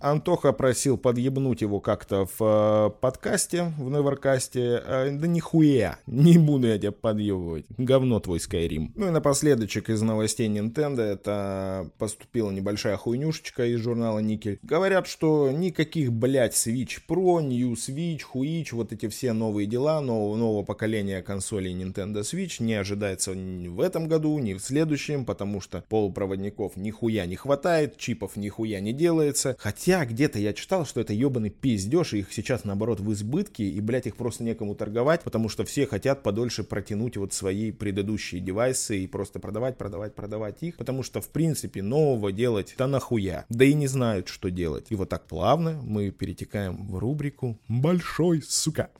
Антоха 0.00 0.52
просил 0.52 0.96
подъебнуть 0.96 1.62
его 1.62 1.80
как-то 1.80 2.26
в 2.38 2.40
э, 2.40 2.90
подкасте, 3.00 3.72
в 3.78 3.90
Неверкасте. 3.90 4.82
Э, 4.84 5.10
да 5.10 5.26
нихуя, 5.26 5.98
не 6.06 6.38
буду 6.38 6.68
я 6.68 6.78
тебя 6.78 6.92
подъебывать. 6.92 7.66
Говно 7.78 8.20
твой 8.20 8.38
Skyrim. 8.38 8.92
Ну 8.94 9.08
и 9.08 9.10
напоследочек 9.10 9.90
из 9.90 10.02
новостей 10.02 10.48
Nintendo 10.48 11.02
это 11.02 11.90
поступила 11.98 12.50
небольшая 12.50 12.96
хуйнюшечка 12.96 13.66
из 13.66 13.80
журнала 13.80 14.18
Никель. 14.20 14.58
Говорят, 14.62 15.06
что 15.06 15.50
никаких, 15.50 16.12
блядь, 16.12 16.54
Switch 16.54 16.98
Pro, 17.08 17.42
New 17.42 17.72
Switch, 17.72 18.22
Хуич, 18.22 18.72
вот 18.72 18.92
эти 18.92 19.08
все 19.08 19.32
новые 19.32 19.66
дела 19.66 19.79
нового, 20.00 20.36
нового 20.36 20.62
поколения 20.62 21.22
консолей 21.22 21.72
Nintendo 21.74 22.20
Switch 22.20 22.62
не 22.62 22.74
ожидается 22.74 23.34
ни 23.34 23.68
в 23.68 23.80
этом 23.80 24.08
году, 24.08 24.38
ни 24.38 24.54
в 24.54 24.60
следующем, 24.60 25.24
потому 25.24 25.60
что 25.60 25.84
полупроводников 25.88 26.76
нихуя 26.76 27.24
не 27.26 27.36
хватает, 27.36 27.96
чипов 27.96 28.36
нихуя 28.36 28.80
не 28.80 28.92
делается. 28.92 29.56
Хотя 29.58 30.04
где-то 30.04 30.38
я 30.38 30.52
читал, 30.52 30.84
что 30.84 31.00
это 31.00 31.12
ебаный 31.12 31.50
пиздеж, 31.50 32.12
и 32.12 32.18
их 32.18 32.32
сейчас 32.32 32.64
наоборот 32.64 33.00
в 33.00 33.12
избытке, 33.12 33.64
и, 33.64 33.80
блядь, 33.80 34.06
их 34.06 34.16
просто 34.16 34.44
некому 34.44 34.74
торговать, 34.74 35.22
потому 35.22 35.48
что 35.48 35.64
все 35.64 35.86
хотят 35.86 36.22
подольше 36.22 36.64
протянуть 36.64 37.16
вот 37.16 37.32
свои 37.32 37.72
предыдущие 37.72 38.40
девайсы 38.40 38.98
и 38.98 39.06
просто 39.06 39.38
продавать, 39.40 39.78
продавать, 39.78 40.14
продавать 40.14 40.62
их, 40.62 40.76
потому 40.76 41.02
что, 41.02 41.20
в 41.20 41.28
принципе, 41.28 41.82
нового 41.82 42.32
делать 42.32 42.74
да 42.76 42.86
нахуя. 42.86 43.44
Да 43.48 43.64
и 43.64 43.74
не 43.74 43.86
знают, 43.86 44.28
что 44.28 44.50
делать. 44.50 44.86
И 44.90 44.94
вот 44.94 45.08
так 45.08 45.26
плавно 45.26 45.80
мы 45.82 46.10
перетекаем 46.10 46.86
в 46.88 46.98
рубрику 46.98 47.58
«Большой, 47.68 48.42
сука, 48.42 48.90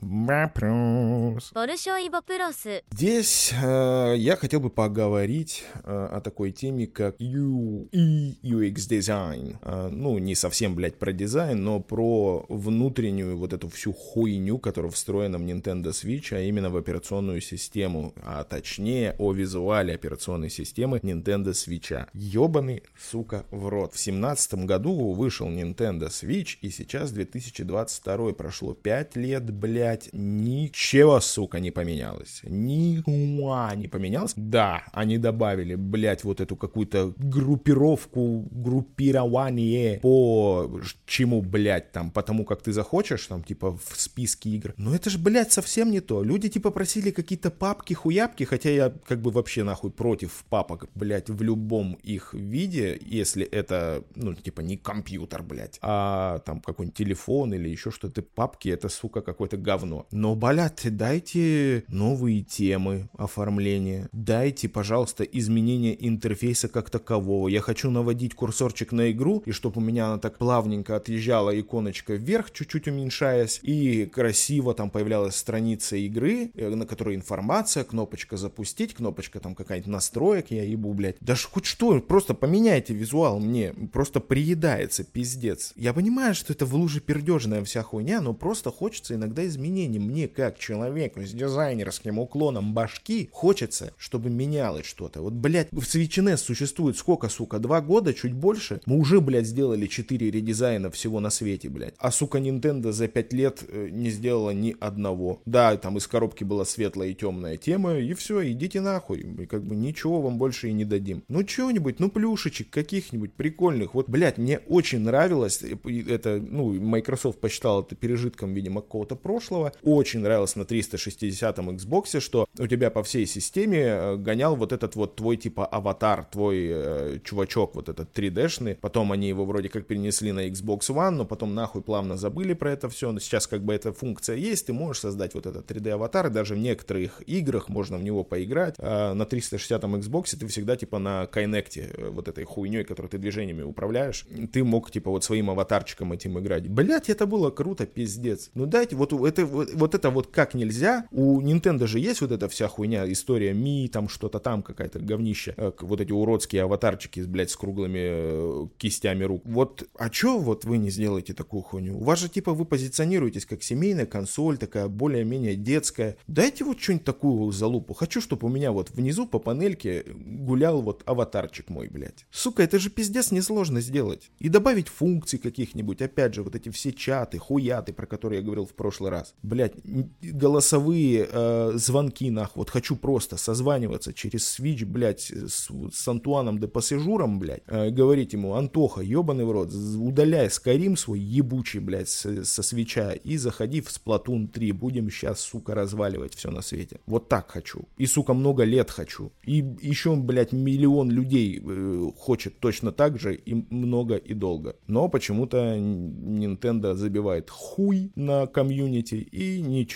вопрос. 0.61 1.52
Большой 1.52 2.09
вопрос. 2.09 2.67
Здесь 2.90 3.52
э, 3.61 4.14
я 4.17 4.37
хотел 4.37 4.61
бы 4.61 4.71
поговорить 4.71 5.64
э, 5.85 6.09
о 6.12 6.21
такой 6.21 6.52
теме, 6.52 6.87
как 6.87 7.21
UI, 7.21 8.37
UX 8.43 8.88
дизайн. 8.88 9.59
Э, 9.62 9.88
ну, 9.90 10.19
не 10.19 10.35
совсем, 10.35 10.75
блядь, 10.75 10.99
про 10.99 11.12
дизайн, 11.12 11.62
но 11.62 11.81
про 11.81 12.45
внутреннюю 12.49 13.37
вот 13.37 13.52
эту 13.52 13.69
всю 13.69 13.93
хуйню, 13.93 14.59
которая 14.59 14.90
встроена 14.90 15.38
в 15.38 15.43
Nintendo 15.43 15.90
Switch, 15.90 16.35
а 16.35 16.40
именно 16.40 16.71
в 16.71 16.76
операционную 16.76 17.40
систему, 17.40 18.12
а 18.23 18.45
точнее 18.45 19.14
о 19.19 19.33
визуале 19.33 19.95
операционной 19.95 20.50
системы 20.50 20.99
Nintendo 20.99 21.50
Switch. 21.50 22.07
Ёбаный, 22.12 22.83
сука, 22.99 23.45
в 23.50 23.69
рот. 23.69 23.95
В 23.95 23.99
семнадцатом 23.99 24.67
году 24.67 25.12
вышел 25.12 25.49
Nintendo 25.49 26.09
Switch, 26.09 26.59
и 26.61 26.71
сейчас 26.71 27.12
2022 27.12 28.33
прошло 28.33 28.75
5 28.75 29.17
лет, 29.17 29.50
блядь, 29.50 30.11
ни 30.12 30.50
ничего, 30.50 31.21
сука, 31.21 31.61
не 31.61 31.71
поменялось. 31.71 32.42
Нихуя 32.45 33.75
не 33.76 33.88
поменялось. 33.88 34.33
Да, 34.37 34.83
они 34.92 35.19
добавили, 35.19 35.75
блядь, 35.75 36.25
вот 36.25 36.40
эту 36.40 36.57
какую-то 36.57 37.14
группировку, 37.16 38.49
группирование 38.50 40.00
по 40.00 40.80
чему, 41.07 41.42
блядь, 41.42 41.92
там, 41.92 42.11
потому 42.11 42.45
как 42.45 42.62
ты 42.62 42.73
захочешь, 42.73 43.26
там, 43.26 43.42
типа, 43.42 43.71
в 43.73 44.00
списке 44.00 44.50
игр. 44.50 44.75
Но 44.76 44.95
это 44.95 45.11
же, 45.11 45.19
блядь, 45.19 45.52
совсем 45.52 45.90
не 45.90 46.00
то. 46.00 46.23
Люди, 46.23 46.49
типа, 46.49 46.71
просили 46.71 47.11
какие-то 47.11 47.50
папки-хуяпки, 47.50 48.45
хотя 48.45 48.71
я, 48.71 48.92
как 49.07 49.21
бы, 49.21 49.30
вообще, 49.30 49.64
нахуй, 49.64 49.90
против 49.90 50.45
папок, 50.49 50.88
блядь, 50.95 51.30
в 51.30 51.42
любом 51.42 51.95
их 52.02 52.35
виде, 52.35 52.99
если 53.00 53.45
это, 53.45 54.04
ну, 54.14 54.35
типа, 54.35 54.61
не 54.61 54.76
компьютер, 54.76 55.42
блядь, 55.42 55.78
а 55.83 56.38
там 56.40 56.61
какой-нибудь 56.61 56.97
телефон 56.97 57.54
или 57.54 57.69
еще 57.69 57.90
что-то, 57.90 58.23
папки, 58.23 58.69
это, 58.69 58.88
сука, 58.88 59.21
какое-то 59.21 59.57
говно. 59.57 60.07
Но, 60.11 60.35
блядь, 60.40 60.97
дайте 60.97 61.85
новые 61.88 62.40
темы 62.40 63.11
оформления, 63.18 64.09
дайте, 64.12 64.70
пожалуйста, 64.70 65.23
изменение 65.23 65.94
интерфейса 66.09 66.68
как 66.68 66.88
такового. 66.88 67.49
Я 67.49 67.61
хочу 67.61 67.90
наводить 67.90 68.35
курсорчик 68.35 68.92
на 68.92 69.11
игру, 69.11 69.42
и 69.44 69.52
чтобы 69.52 69.82
у 69.82 69.85
меня 69.85 70.06
она 70.06 70.18
так 70.18 70.38
плавненько 70.38 70.97
отъезжала 70.97 71.59
иконочка 71.61 72.14
вверх, 72.14 72.52
чуть-чуть 72.52 72.88
уменьшаясь, 72.88 73.61
и 73.62 74.06
красиво 74.06 74.73
там 74.73 74.88
появлялась 74.88 75.37
страница 75.37 75.97
игры, 75.97 76.52
э, 76.54 76.75
на 76.75 76.87
которой 76.87 77.16
информация, 77.16 77.85
кнопочка 77.85 78.38
запустить, 78.38 78.94
кнопочка 78.94 79.40
там 79.40 79.54
какая-нибудь 79.54 79.92
настроек, 79.92 80.47
я 80.49 80.64
ебу, 80.64 80.94
блядь. 80.94 81.16
Даже 81.20 81.49
хоть 81.49 81.66
что, 81.66 82.00
просто 82.00 82.32
поменяйте 82.32 82.94
визуал 82.94 83.40
мне, 83.40 83.75
просто 83.92 84.20
приедается, 84.20 85.04
пиздец. 85.04 85.75
Я 85.76 85.92
понимаю, 85.92 86.35
что 86.35 86.54
это 86.54 86.64
в 86.64 86.75
луже 86.75 87.00
пердежная 87.00 87.62
вся 87.62 87.82
хуйня, 87.82 88.23
но 88.23 88.32
просто 88.32 88.70
хочется 88.70 89.14
иногда 89.14 89.47
изменений. 89.47 89.99
Мне, 89.99 90.29
как 90.30 90.58
человеку 90.58 91.22
с 91.22 91.32
дизайнерским 91.32 92.18
уклоном 92.18 92.72
башки, 92.75 93.28
хочется, 93.32 93.92
чтобы 93.99 94.30
менялось 94.30 94.87
что-то. 94.87 95.22
Вот, 95.22 95.32
блядь, 95.32 95.68
в 95.70 95.82
NES 95.82 96.37
существует 96.38 96.96
сколько, 96.96 97.28
сука, 97.28 97.58
два 97.58 97.80
года, 97.80 98.14
чуть 98.14 98.32
больше? 98.32 98.80
Мы 98.87 98.99
уже, 98.99 99.20
блядь, 99.20 99.46
сделали 99.46 99.87
4 99.87 100.30
редизайна 100.30 100.90
всего 100.90 101.20
на 101.20 101.30
свете, 101.30 101.68
блядь. 101.68 101.94
А, 101.99 102.10
сука, 102.10 102.38
Nintendo 102.38 102.92
за 102.92 103.08
5 103.08 103.32
лет 103.32 103.64
э, 103.68 103.88
не 103.90 104.10
сделала 104.10 104.50
ни 104.50 104.76
одного. 104.80 105.40
Да, 105.46 105.76
там 105.76 105.99
из 105.99 106.06
коробки 106.06 106.44
была 106.44 106.64
светлая 106.64 107.08
и 107.08 107.14
темная 107.14 107.56
тема, 107.56 107.99
и 107.99 108.14
все, 108.14 108.50
идите 108.50 108.80
нахуй. 108.80 109.20
И 109.20 109.46
как 109.46 109.64
бы 109.64 109.76
ничего 109.76 110.20
вам 110.20 110.38
больше 110.38 110.68
и 110.68 110.72
не 110.72 110.84
дадим. 110.84 111.25
Ну, 111.28 111.42
чего-нибудь, 111.42 112.00
ну, 112.00 112.10
плюшечек 112.10 112.70
каких-нибудь 112.70 113.32
прикольных. 113.34 113.94
Вот, 113.94 114.08
блядь, 114.08 114.38
мне 114.38 114.60
очень 114.68 115.00
нравилось, 115.00 115.62
э, 115.62 115.76
это, 116.08 116.40
ну, 116.40 116.72
Microsoft 116.72 117.40
посчитал 117.40 117.82
это 117.82 117.94
пережитком, 117.94 118.54
видимо, 118.54 118.80
какого-то 118.80 119.16
прошлого. 119.16 119.72
Очень 119.82 120.19
нравилось 120.20 120.56
на 120.56 120.62
360-м 120.62 121.70
Xbox, 121.70 122.20
что 122.20 122.46
у 122.58 122.66
тебя 122.66 122.90
по 122.90 123.02
всей 123.02 123.26
системе 123.26 123.78
э, 123.78 124.16
гонял 124.16 124.56
вот 124.56 124.72
этот 124.72 124.94
вот 124.96 125.16
твой, 125.16 125.36
типа, 125.36 125.66
аватар, 125.66 126.24
твой 126.24 126.68
э, 126.70 127.18
чувачок, 127.24 127.74
вот 127.74 127.88
этот 127.88 128.16
3D-шный. 128.16 128.76
Потом 128.76 129.12
они 129.12 129.28
его 129.28 129.44
вроде 129.44 129.68
как 129.68 129.86
перенесли 129.86 130.32
на 130.32 130.48
Xbox 130.48 130.80
One, 130.90 131.10
но 131.10 131.24
потом 131.24 131.54
нахуй 131.54 131.82
плавно 131.82 132.16
забыли 132.16 132.54
про 132.54 132.72
это 132.72 132.88
все. 132.88 133.12
Но 133.12 133.20
сейчас 133.20 133.46
как 133.46 133.64
бы 133.64 133.74
эта 133.74 133.92
функция 133.92 134.36
есть, 134.36 134.66
ты 134.66 134.72
можешь 134.72 135.00
создать 135.00 135.34
вот 135.34 135.46
этот 135.46 135.70
3D-аватар, 135.70 136.28
и 136.28 136.30
даже 136.30 136.54
в 136.54 136.58
некоторых 136.58 137.22
играх 137.26 137.68
можно 137.68 137.98
в 137.98 138.02
него 138.02 138.24
поиграть. 138.24 138.74
А 138.78 139.14
на 139.14 139.22
360-м 139.22 139.96
Xbox 139.96 140.36
ты 140.38 140.46
всегда, 140.46 140.76
типа, 140.76 140.98
на 140.98 141.24
Kinect, 141.24 141.72
э, 141.76 142.10
вот 142.10 142.28
этой 142.28 142.44
хуйней, 142.44 142.84
которой 142.84 143.08
ты 143.08 143.18
движениями 143.18 143.62
управляешь, 143.62 144.26
ты 144.52 144.64
мог, 144.64 144.90
типа, 144.90 145.10
вот 145.10 145.24
своим 145.24 145.50
аватарчиком 145.50 146.12
этим 146.12 146.38
играть. 146.38 146.68
Блять, 146.68 147.08
это 147.08 147.26
было 147.26 147.50
круто, 147.50 147.86
пиздец. 147.86 148.50
Ну 148.54 148.66
дайте, 148.66 148.96
вот 148.96 149.12
это, 149.12 149.46
вот, 149.46 149.72
вот 149.72 149.94
это 149.94 150.10
что 150.11 150.14
вот 150.14 150.26
как 150.26 150.55
нельзя, 150.55 151.07
у 151.11 151.40
Nintendo 151.40 151.87
же 151.87 151.99
есть 152.00 152.21
вот 152.21 152.33
эта 152.33 152.49
вся 152.49 152.69
хуйня, 152.69 153.11
история 153.11 153.52
Ми, 153.52 153.88
там 153.88 154.09
что-то 154.09 154.40
там, 154.40 154.62
какая-то 154.62 154.99
говнище, 154.99 155.55
э, 155.57 155.73
вот 155.81 156.00
эти 156.00 156.12
уродские 156.12 156.62
аватарчики, 156.62 157.21
блядь, 157.21 157.50
с 157.50 157.57
круглыми 157.57 158.00
э, 158.02 158.67
кистями 158.76 159.25
рук. 159.25 159.43
Вот, 159.45 159.88
а 159.99 160.11
чё 160.11 160.38
вот 160.38 160.64
вы 160.64 160.79
не 160.79 160.90
сделаете 160.90 161.33
такую 161.33 161.62
хуйню? 161.62 161.97
У 161.99 162.05
вас 162.05 162.19
же, 162.19 162.29
типа, 162.29 162.55
вы 162.55 162.64
позиционируетесь 162.64 163.47
как 163.47 163.62
семейная 163.62 164.07
консоль, 164.07 164.59
такая 164.59 164.88
более-менее 164.88 165.55
детская. 165.55 166.17
Дайте 166.26 166.64
вот 166.64 166.81
что-нибудь 166.81 167.05
такую 167.05 167.52
залупу. 167.52 167.95
Хочу, 167.95 168.21
чтобы 168.21 168.49
у 168.49 168.50
меня 168.50 168.73
вот 168.73 168.90
внизу 168.90 169.26
по 169.26 169.38
панельке 169.38 170.05
гулял 170.07 170.83
вот 170.83 171.02
аватарчик 171.07 171.71
мой, 171.71 171.88
блядь. 171.88 172.26
Сука, 172.31 172.62
это 172.62 172.79
же 172.79 172.90
пиздец 172.90 173.31
несложно 173.31 173.81
сделать. 173.81 174.31
И 174.38 174.49
добавить 174.49 174.88
функций 174.88 175.38
каких-нибудь, 175.38 176.02
опять 176.02 176.35
же, 176.35 176.43
вот 176.43 176.57
эти 176.57 176.69
все 176.71 176.93
чаты, 176.93 177.38
хуяты, 177.38 177.93
про 177.93 178.07
которые 178.07 178.40
я 178.40 178.45
говорил 178.45 178.67
в 178.67 178.75
прошлый 178.75 179.11
раз. 179.11 179.35
Блядь, 179.43 179.75
голосовые 180.23 181.28
э, 181.30 181.73
звонки, 181.75 182.30
нахуй. 182.30 182.61
Вот 182.61 182.71
хочу 182.71 182.97
просто 182.97 183.37
созваниваться 183.37 184.12
через 184.12 184.59
Switch, 184.59 184.85
блядь, 184.85 185.30
с, 185.30 185.69
с 185.92 186.09
Антуаном 186.09 186.59
де 186.59 186.69
Пассажуром, 186.69 187.38
блядь. 187.38 187.62
Э, 187.66 187.90
говорить 187.90 188.33
ему, 188.33 188.54
Антоха, 188.54 189.00
ебаный 189.00 189.45
в 189.45 189.50
рот, 189.50 189.73
удаляй 189.73 190.50
Скайрим 190.50 190.97
свой 190.97 191.21
ебучий, 191.21 191.80
блядь, 191.80 192.09
с, 192.09 192.45
со 192.45 192.62
свеча 192.62 193.12
и 193.12 193.37
заходи 193.37 193.80
в 193.80 193.88
Splatoon 193.88 194.49
3. 194.49 194.73
Будем 194.73 195.11
сейчас, 195.11 195.40
сука, 195.40 195.75
разваливать 195.75 196.35
все 196.35 196.50
на 196.50 196.62
свете. 196.62 197.00
Вот 197.07 197.28
так 197.28 197.50
хочу. 197.50 197.88
И, 197.99 198.07
сука, 198.07 198.35
много 198.35 198.64
лет 198.64 198.90
хочу. 198.90 199.33
И 199.45 199.64
еще, 199.80 200.16
блядь, 200.16 200.52
миллион 200.52 201.11
людей 201.11 201.61
э, 201.62 202.11
хочет 202.16 202.59
точно 202.61 202.92
так 202.92 203.19
же 203.19 203.35
и 203.35 203.54
много 203.71 204.16
и 204.16 204.35
долго. 204.35 204.76
Но 204.87 205.09
почему-то 205.09 205.76
Nintendo 205.76 206.95
забивает 206.95 207.50
хуй 207.50 208.12
на 208.14 208.47
комьюнити 208.47 209.14
и 209.14 209.61
ничего 209.61 209.89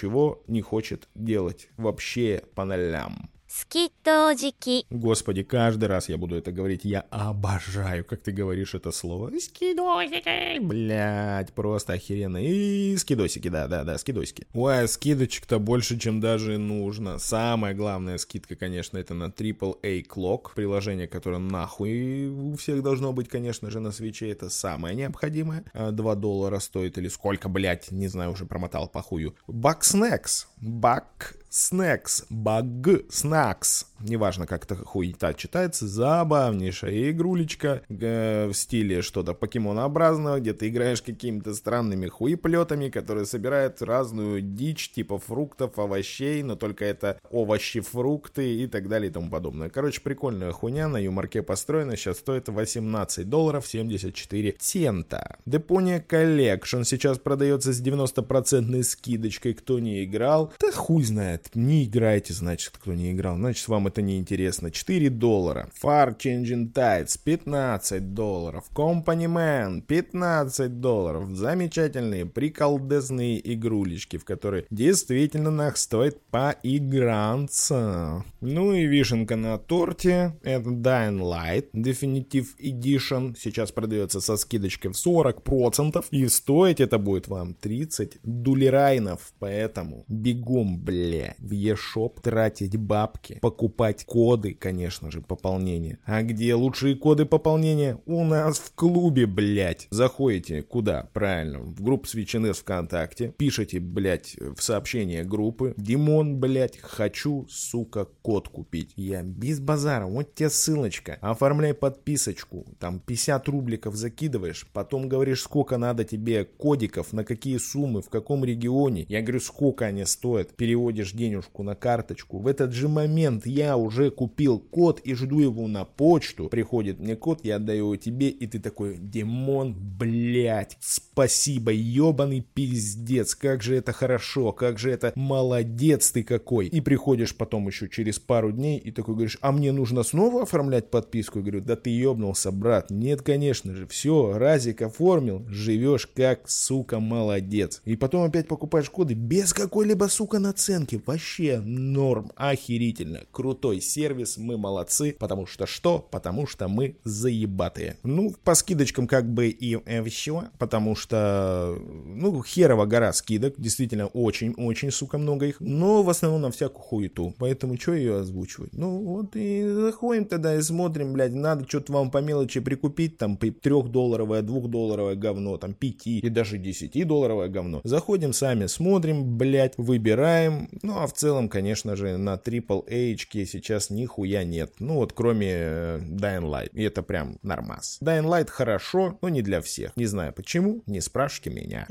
не 0.46 0.60
хочет 0.60 1.08
делать 1.14 1.68
вообще 1.76 2.42
по 2.54 2.64
нолям. 2.64 3.30
Скидожики. 3.56 4.84
Господи, 4.90 5.44
каждый 5.44 5.84
раз 5.84 6.08
я 6.08 6.18
буду 6.18 6.34
это 6.34 6.50
говорить. 6.50 6.84
Я 6.84 7.02
обожаю, 7.11 8.04
как 8.04 8.20
ты 8.20 8.32
говоришь 8.32 8.75
это 8.75 8.90
слово. 8.90 9.30
Скидосики. 9.38 10.58
Блять, 10.58 11.52
просто 11.52 11.92
охеренно. 11.92 12.38
И 12.44 12.96
скидосики, 12.96 13.46
да, 13.46 13.68
да, 13.68 13.84
да, 13.84 13.96
скидосики. 13.96 14.49
Ой, 14.54 14.82
а 14.82 14.88
скидочек-то 14.88 15.61
больше, 15.61 16.00
чем 16.00 16.18
даже 16.18 16.58
нужно. 16.58 17.20
Самая 17.20 17.75
главная 17.75 18.18
скидка, 18.18 18.56
конечно, 18.56 18.99
это 18.99 19.14
на 19.14 19.26
AAA 19.26 20.04
Clock. 20.04 20.54
Приложение, 20.56 21.06
которое 21.06 21.38
нахуй 21.38 22.26
у 22.26 22.56
всех 22.56 22.82
должно 22.82 23.12
быть, 23.12 23.28
конечно 23.28 23.70
же, 23.70 23.78
на 23.78 23.92
свече. 23.92 24.30
Это 24.30 24.50
самое 24.50 24.96
необходимое. 24.96 25.64
А, 25.75 25.92
2 25.92 26.14
доллара 26.16 26.58
стоит 26.58 26.99
или 26.99 27.06
сколько, 27.06 27.49
блять, 27.49 27.92
не 27.92 28.08
знаю, 28.08 28.32
уже 28.32 28.46
промотал 28.46 28.88
по 28.88 29.00
хую. 29.00 29.37
Bucksnacks. 29.46 30.46
Buck 30.61 31.37
Снэкс, 31.56 32.25
баг, 32.30 32.64
снакс, 33.11 33.87
неважно 34.00 34.44
как 34.44 34.64
это 34.64 34.75
хуета 34.75 35.34
читается, 35.34 35.87
забавнейшая 35.87 37.12
игрулечка 37.12 37.82
э, 37.88 38.49
в 38.49 38.54
стиле 38.54 39.02
что-то 39.02 39.34
покемонообразного, 39.34 40.40
где 40.40 40.52
ты 40.52 40.68
играешь 40.68 41.00
какими-то 41.00 41.54
странными 41.54 42.08
хуеплетами, 42.08 42.88
которые 42.88 43.25
собирают 43.26 43.82
разную 43.82 44.40
дичь, 44.40 44.90
типа 44.90 45.18
фруктов, 45.18 45.78
овощей, 45.78 46.42
но 46.42 46.56
только 46.56 46.84
это 46.84 47.18
овощи, 47.30 47.80
фрукты 47.80 48.56
и 48.56 48.66
так 48.66 48.88
далее 48.88 49.11
и 49.11 49.12
тому 49.12 49.30
подобное. 49.30 49.68
Короче, 49.68 50.00
прикольная 50.00 50.50
хуйня, 50.50 50.88
на 50.88 50.96
юморке 50.96 51.42
построена, 51.42 51.96
сейчас 51.96 52.18
стоит 52.18 52.49
18 52.49 53.28
долларов 53.28 53.66
74 53.66 54.56
цента. 54.58 55.37
Депония 55.46 56.04
Collection 56.06 56.84
сейчас 56.84 57.18
продается 57.18 57.73
с 57.73 57.80
90% 57.80 58.82
скидочкой, 58.82 59.54
кто 59.54 59.78
не 59.78 60.04
играл, 60.04 60.52
да 60.58 60.73
хуй 60.73 61.04
знает, 61.04 61.43
не 61.54 61.84
играйте, 61.84 62.32
значит, 62.32 62.70
кто 62.74 62.94
не 62.94 63.12
играл. 63.12 63.36
Значит, 63.36 63.68
вам 63.68 63.86
это 63.86 64.02
не 64.02 64.18
интересно. 64.18 64.70
4 64.70 65.10
доллара. 65.10 65.68
Far 65.82 66.16
Changing 66.16 66.72
Tides 66.72 67.18
15 67.22 68.14
долларов. 68.14 68.64
Company 68.74 69.26
Man 69.26 69.82
15 69.82 70.80
долларов. 70.80 71.28
Замечательные, 71.30 72.26
приколдесные 72.26 73.40
игрулечки, 73.54 74.16
в 74.16 74.24
которые 74.24 74.66
действительно 74.70 75.50
нах 75.50 75.76
стоит 75.76 76.20
поиграться. 76.30 78.24
Ну 78.40 78.72
и 78.72 78.86
вишенка 78.86 79.36
на 79.36 79.58
торте. 79.58 80.36
Это 80.42 80.70
Dying 80.70 81.20
Light 81.20 81.70
Definitive 81.72 82.48
Edition. 82.58 83.34
Сейчас 83.38 83.72
продается 83.72 84.20
со 84.20 84.36
скидочкой 84.36 84.92
в 84.92 85.06
40%. 85.06 86.04
И 86.10 86.28
стоить 86.28 86.80
это 86.80 86.98
будет 86.98 87.28
вам 87.28 87.54
30 87.54 88.18
дулерайнов. 88.22 89.32
Поэтому 89.38 90.04
бегом, 90.08 90.78
бля 90.78 91.33
в 91.38 91.52
eShop, 91.52 92.20
тратить 92.20 92.76
бабки, 92.76 93.38
покупать 93.40 94.04
коды, 94.04 94.54
конечно 94.54 95.10
же, 95.10 95.20
пополнения. 95.20 95.98
А 96.04 96.22
где 96.22 96.54
лучшие 96.54 96.96
коды 96.96 97.24
пополнения? 97.24 97.98
У 98.06 98.24
нас 98.24 98.58
в 98.58 98.74
клубе, 98.74 99.26
блять. 99.26 99.87
Заходите 99.90 100.62
куда? 100.62 101.09
Правильно, 101.12 101.61
в 101.61 101.82
группу 101.82 102.06
SwitchNS 102.06 102.54
ВКонтакте, 102.54 103.35
пишите, 103.37 103.80
блять, 103.80 104.37
в 104.38 104.62
сообщение 104.62 105.24
группы, 105.24 105.74
Димон, 105.76 106.38
блять, 106.38 106.78
хочу, 106.78 107.46
сука, 107.48 108.06
код 108.22 108.48
купить. 108.48 108.92
Я 108.96 109.22
без 109.22 109.61
базара, 109.61 110.06
вот 110.06 110.35
тебе 110.35 110.50
ссылочка, 110.50 111.18
оформляй 111.20 111.74
подписочку, 111.74 112.66
там 112.78 113.00
50 113.00 113.48
рубликов 113.48 113.94
закидываешь, 113.94 114.66
потом 114.72 115.09
говоришь, 115.09 115.42
сколько 115.42 115.78
надо 115.78 116.04
тебе 116.04 116.44
кодиков, 116.44 117.12
на 117.12 117.24
какие 117.24 117.59
суммы, 117.59 118.02
в 118.02 118.09
каком 118.09 118.44
регионе. 118.44 119.06
Я 119.09 119.22
говорю, 119.22 119.40
сколько 119.40 119.87
они 119.87 120.04
стоят, 120.04 120.54
переводишь 120.54 121.12
денежку 121.14 121.62
на 121.62 121.74
карточку. 121.74 122.38
В 122.38 122.46
этот 122.46 122.72
же 122.72 122.88
момент 122.88 123.46
я 123.46 123.77
уже 123.77 124.11
купил 124.11 124.59
код 124.59 125.00
и 125.00 125.14
жду 125.14 125.40
его 125.40 125.66
на 125.68 125.85
почту. 125.85 126.48
Приходит 126.48 127.00
мне 127.00 127.16
код, 127.16 127.40
я 127.44 127.57
отдаю 127.57 127.85
его 127.85 127.96
тебе, 127.96 128.29
и 128.29 128.46
ты 128.46 128.59
такой, 128.59 128.96
Димон, 128.98 129.74
блять, 129.74 130.77
спасибо, 130.81 131.70
ебаный 131.72 132.40
пиздец, 132.40 133.35
как 133.35 133.62
же 133.62 133.77
это 133.77 133.92
хорошо, 133.92 134.53
как 134.53 134.79
же 134.79 134.90
это 134.90 135.12
молодец 135.14 136.11
ты 136.11 136.22
какой. 136.22 136.66
И 136.66 136.81
приходишь 136.81 137.37
потом 137.37 137.66
еще 137.66 137.88
через 137.88 138.18
пару 138.18 138.53
дней 138.53 138.79
и 138.79 138.90
такой 138.90 139.14
говоришь, 139.14 139.38
а 139.40 139.53
мне 139.53 139.72
нужно 139.72 140.03
снова 140.03 140.42
оформлять 140.42 140.90
подписку? 140.90 141.38
Я 141.38 141.44
говорю, 141.44 141.61
да 141.61 141.77
ты 141.77 141.90
ебнулся, 141.90 142.50
брат. 142.53 142.90
Нет, 142.90 143.22
конечно 143.22 143.74
же, 143.74 143.87
все, 143.87 144.37
разик 144.37 144.83
оформил, 144.83 145.44
живешь 145.48 146.07
как, 146.07 146.48
сука, 146.48 147.00
молодец. 147.00 147.83
И 147.85 147.96
потом 147.96 148.24
опять 148.24 148.48
покупаешь 148.48 148.90
коды 148.90 149.14
без 149.14 149.53
какой-либо, 149.53 150.05
сука, 150.05 150.38
наценки 150.38 150.98
вообще 151.06 151.60
норм, 151.60 152.32
охерительно, 152.36 153.20
крутой 153.30 153.80
сервис, 153.80 154.36
мы 154.36 154.56
молодцы, 154.56 155.16
потому 155.18 155.46
что 155.46 155.66
что? 155.66 155.98
Потому 155.98 156.46
что 156.46 156.68
мы 156.68 156.96
заебатые. 157.04 157.96
Ну, 158.02 158.34
по 158.44 158.54
скидочкам 158.54 159.06
как 159.06 159.32
бы 159.32 159.48
и 159.48 159.78
э, 159.84 160.02
все, 160.04 160.44
потому 160.58 160.94
что, 160.96 161.76
ну, 161.80 162.42
херова 162.42 162.86
гора 162.86 163.12
скидок, 163.12 163.54
действительно 163.58 164.06
очень-очень, 164.06 164.90
сука, 164.90 165.18
много 165.18 165.46
их, 165.46 165.60
но 165.60 166.02
в 166.02 166.10
основном 166.10 166.42
на 166.42 166.50
всякую 166.50 166.82
хуету, 166.82 167.34
поэтому 167.38 167.78
что 167.78 167.94
ее 167.94 168.18
озвучивать? 168.18 168.72
Ну, 168.72 168.98
вот 169.02 169.36
и 169.36 169.66
заходим 169.66 170.24
тогда 170.24 170.56
и 170.56 170.62
смотрим, 170.62 171.12
блядь, 171.12 171.32
надо 171.32 171.66
что-то 171.68 171.92
вам 171.92 172.10
по 172.10 172.18
мелочи 172.18 172.60
прикупить, 172.60 173.18
там, 173.18 173.36
трехдолларовое, 173.36 174.42
двухдолларовое 174.42 175.14
говно, 175.14 175.56
там, 175.56 175.74
пяти 175.74 176.18
и 176.18 176.28
даже 176.28 176.58
десятидолларовое 176.58 177.48
говно. 177.48 177.80
Заходим 177.84 178.32
сами, 178.32 178.66
смотрим, 178.66 179.36
блядь, 179.36 179.74
выбираем, 179.76 180.68
ну, 180.82 180.93
а 181.02 181.07
в 181.07 181.12
целом, 181.12 181.48
конечно 181.48 181.96
же, 181.96 182.16
на 182.16 182.35
AAA 182.35 183.16
сейчас 183.46 183.90
нихуя 183.90 184.44
нет. 184.44 184.74
Ну 184.78 184.94
вот 184.94 185.12
кроме 185.12 185.50
э, 185.50 185.98
Dying 186.00 186.44
Light. 186.44 186.70
И 186.72 186.83
это 186.83 187.02
прям 187.02 187.38
нормас. 187.42 187.98
Dying 188.02 188.24
Light 188.24 188.48
хорошо, 188.48 189.18
но 189.20 189.28
не 189.28 189.42
для 189.42 189.61
всех. 189.61 189.96
Не 189.96 190.07
знаю 190.07 190.33
почему, 190.33 190.83
не 190.87 191.00
спрашивайте 191.00 191.50
меня. 191.50 191.87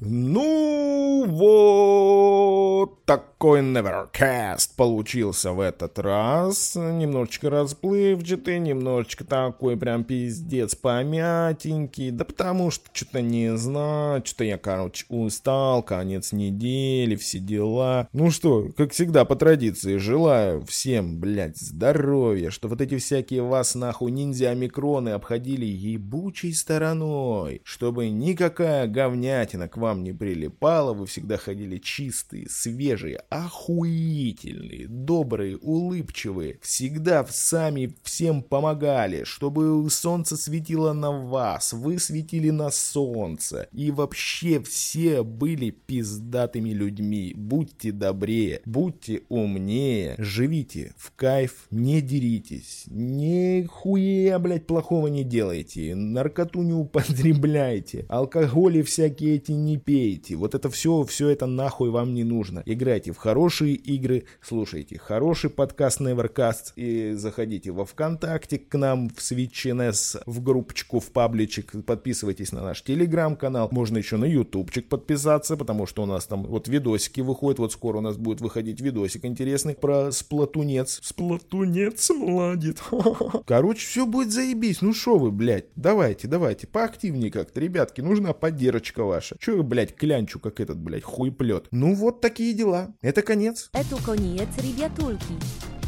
Ну 0.00 1.26
вот 1.26 3.04
такой 3.04 3.60
Nevercast 3.60 4.70
получился 4.76 5.52
в 5.52 5.60
этот 5.60 5.98
раз. 5.98 6.76
Немножечко 6.76 7.50
расплывчатый, 7.50 8.58
немножечко 8.58 9.24
такой 9.24 9.76
прям 9.76 10.04
пиздец 10.04 10.74
помятенький. 10.74 12.10
Да 12.10 12.24
потому 12.24 12.70
что 12.70 12.88
что-то 12.92 13.20
не 13.20 13.56
знаю, 13.56 14.22
что-то 14.24 14.44
я, 14.44 14.58
короче, 14.58 15.06
устал, 15.08 15.82
конец 15.82 16.32
недели, 16.32 17.16
все 17.16 17.38
дела. 17.38 18.08
Ну 18.14 18.30
что, 18.30 18.68
как 18.76 18.92
всегда, 18.92 19.24
по 19.24 19.36
традиции, 19.36 19.96
желаю 19.96 20.62
всем, 20.66 21.18
блядь, 21.18 21.56
здоровья, 21.56 22.50
что 22.50 22.68
вот 22.68 22.82
эти 22.82 22.98
всякие 22.98 23.40
вас 23.42 23.74
нахуй 23.74 24.10
ниндзя-омикроны 24.10 25.08
обходили 25.08 25.64
ебучей 25.64 26.52
стороной, 26.52 27.62
чтобы 27.64 28.10
никакая 28.10 28.86
говнятина 28.86 29.66
к 29.66 29.78
вам 29.78 30.02
не 30.02 30.12
прилипала, 30.12 30.92
вы 30.92 31.06
всегда 31.06 31.38
ходили 31.38 31.78
чистые, 31.78 32.50
свежие, 32.50 33.22
охуительные, 33.30 34.88
добрые, 34.88 35.56
улыбчивые, 35.56 36.58
всегда 36.60 37.24
сами 37.24 37.96
всем 38.02 38.42
помогали, 38.42 39.24
чтобы 39.24 39.88
солнце 39.88 40.36
светило 40.36 40.92
на 40.92 41.12
вас, 41.12 41.72
вы 41.72 41.98
светили 41.98 42.50
на 42.50 42.70
солнце, 42.70 43.68
и 43.72 43.90
вообще 43.90 44.60
все 44.60 45.22
были 45.22 45.70
пиздатыми 45.70 46.74
людьми. 46.74 47.32
Будьте 47.34 47.90
добрее, 48.02 48.62
будьте 48.64 49.22
умнее, 49.28 50.16
живите 50.18 50.92
в 50.96 51.12
кайф, 51.14 51.68
не 51.70 52.00
деритесь, 52.00 52.86
ни 52.88 53.62
хуя, 53.62 54.40
блядь, 54.40 54.66
плохого 54.66 55.06
не 55.06 55.22
делайте, 55.22 55.94
наркоту 55.94 56.62
не 56.62 56.72
употребляйте, 56.72 58.04
алкоголи 58.08 58.82
всякие 58.82 59.36
эти 59.36 59.52
не 59.52 59.78
пейте. 59.78 60.34
Вот 60.34 60.56
это 60.56 60.68
все, 60.68 61.04
все 61.04 61.28
это 61.28 61.46
нахуй 61.46 61.90
вам 61.90 62.12
не 62.12 62.24
нужно. 62.24 62.64
Играйте 62.66 63.12
в 63.12 63.18
хорошие 63.18 63.74
игры, 63.76 64.24
слушайте 64.40 64.98
хороший 64.98 65.50
подкаст 65.50 66.00
Nevercast 66.00 66.72
и 66.74 67.12
заходите 67.12 67.70
во 67.70 67.84
ВКонтакте 67.84 68.58
к 68.58 68.76
нам 68.76 69.10
в 69.10 69.18
SwitchNS, 69.18 70.22
в 70.26 70.42
группочку, 70.42 70.98
в 70.98 71.12
пабличек, 71.12 71.70
подписывайтесь 71.86 72.50
на 72.50 72.62
наш 72.62 72.82
телеграм-канал, 72.82 73.68
можно 73.70 73.98
еще 73.98 74.16
на 74.16 74.24
ютубчик 74.24 74.88
подписаться, 74.88 75.56
потому 75.56 75.86
что 75.86 76.02
у 76.02 76.06
нас 76.06 76.26
там 76.26 76.42
вот 76.42 76.66
видосики 76.66 77.20
выходят, 77.20 77.60
вот 77.60 77.70
скоро 77.70 77.91
у 77.96 78.00
нас 78.00 78.16
будет 78.16 78.40
выходить 78.40 78.80
видосик 78.80 79.24
интересный 79.24 79.74
про 79.74 80.10
сплатунец. 80.12 81.00
Сплатунец 81.02 82.10
младит. 82.10 82.82
Короче, 83.46 83.86
все 83.86 84.06
будет 84.06 84.32
заебись, 84.32 84.82
ну 84.82 84.92
шо 84.92 85.18
вы, 85.18 85.30
блядь, 85.30 85.66
давайте, 85.76 86.28
давайте, 86.28 86.66
поактивнее 86.66 87.30
как-то, 87.30 87.60
ребятки, 87.60 88.00
нужна 88.00 88.32
поддержка 88.32 89.04
ваша. 89.04 89.36
Че 89.38 89.56
вы, 89.56 89.62
блядь, 89.62 89.94
клянчу, 89.94 90.38
как 90.38 90.60
этот, 90.60 90.78
блядь, 90.78 91.04
хуйплет. 91.04 91.66
Ну 91.70 91.94
вот 91.94 92.20
такие 92.20 92.54
дела. 92.54 92.94
Это 93.00 93.22
конец. 93.22 93.70
Это 93.72 93.96
конец, 94.02 94.48
ребятульки. 94.58 95.81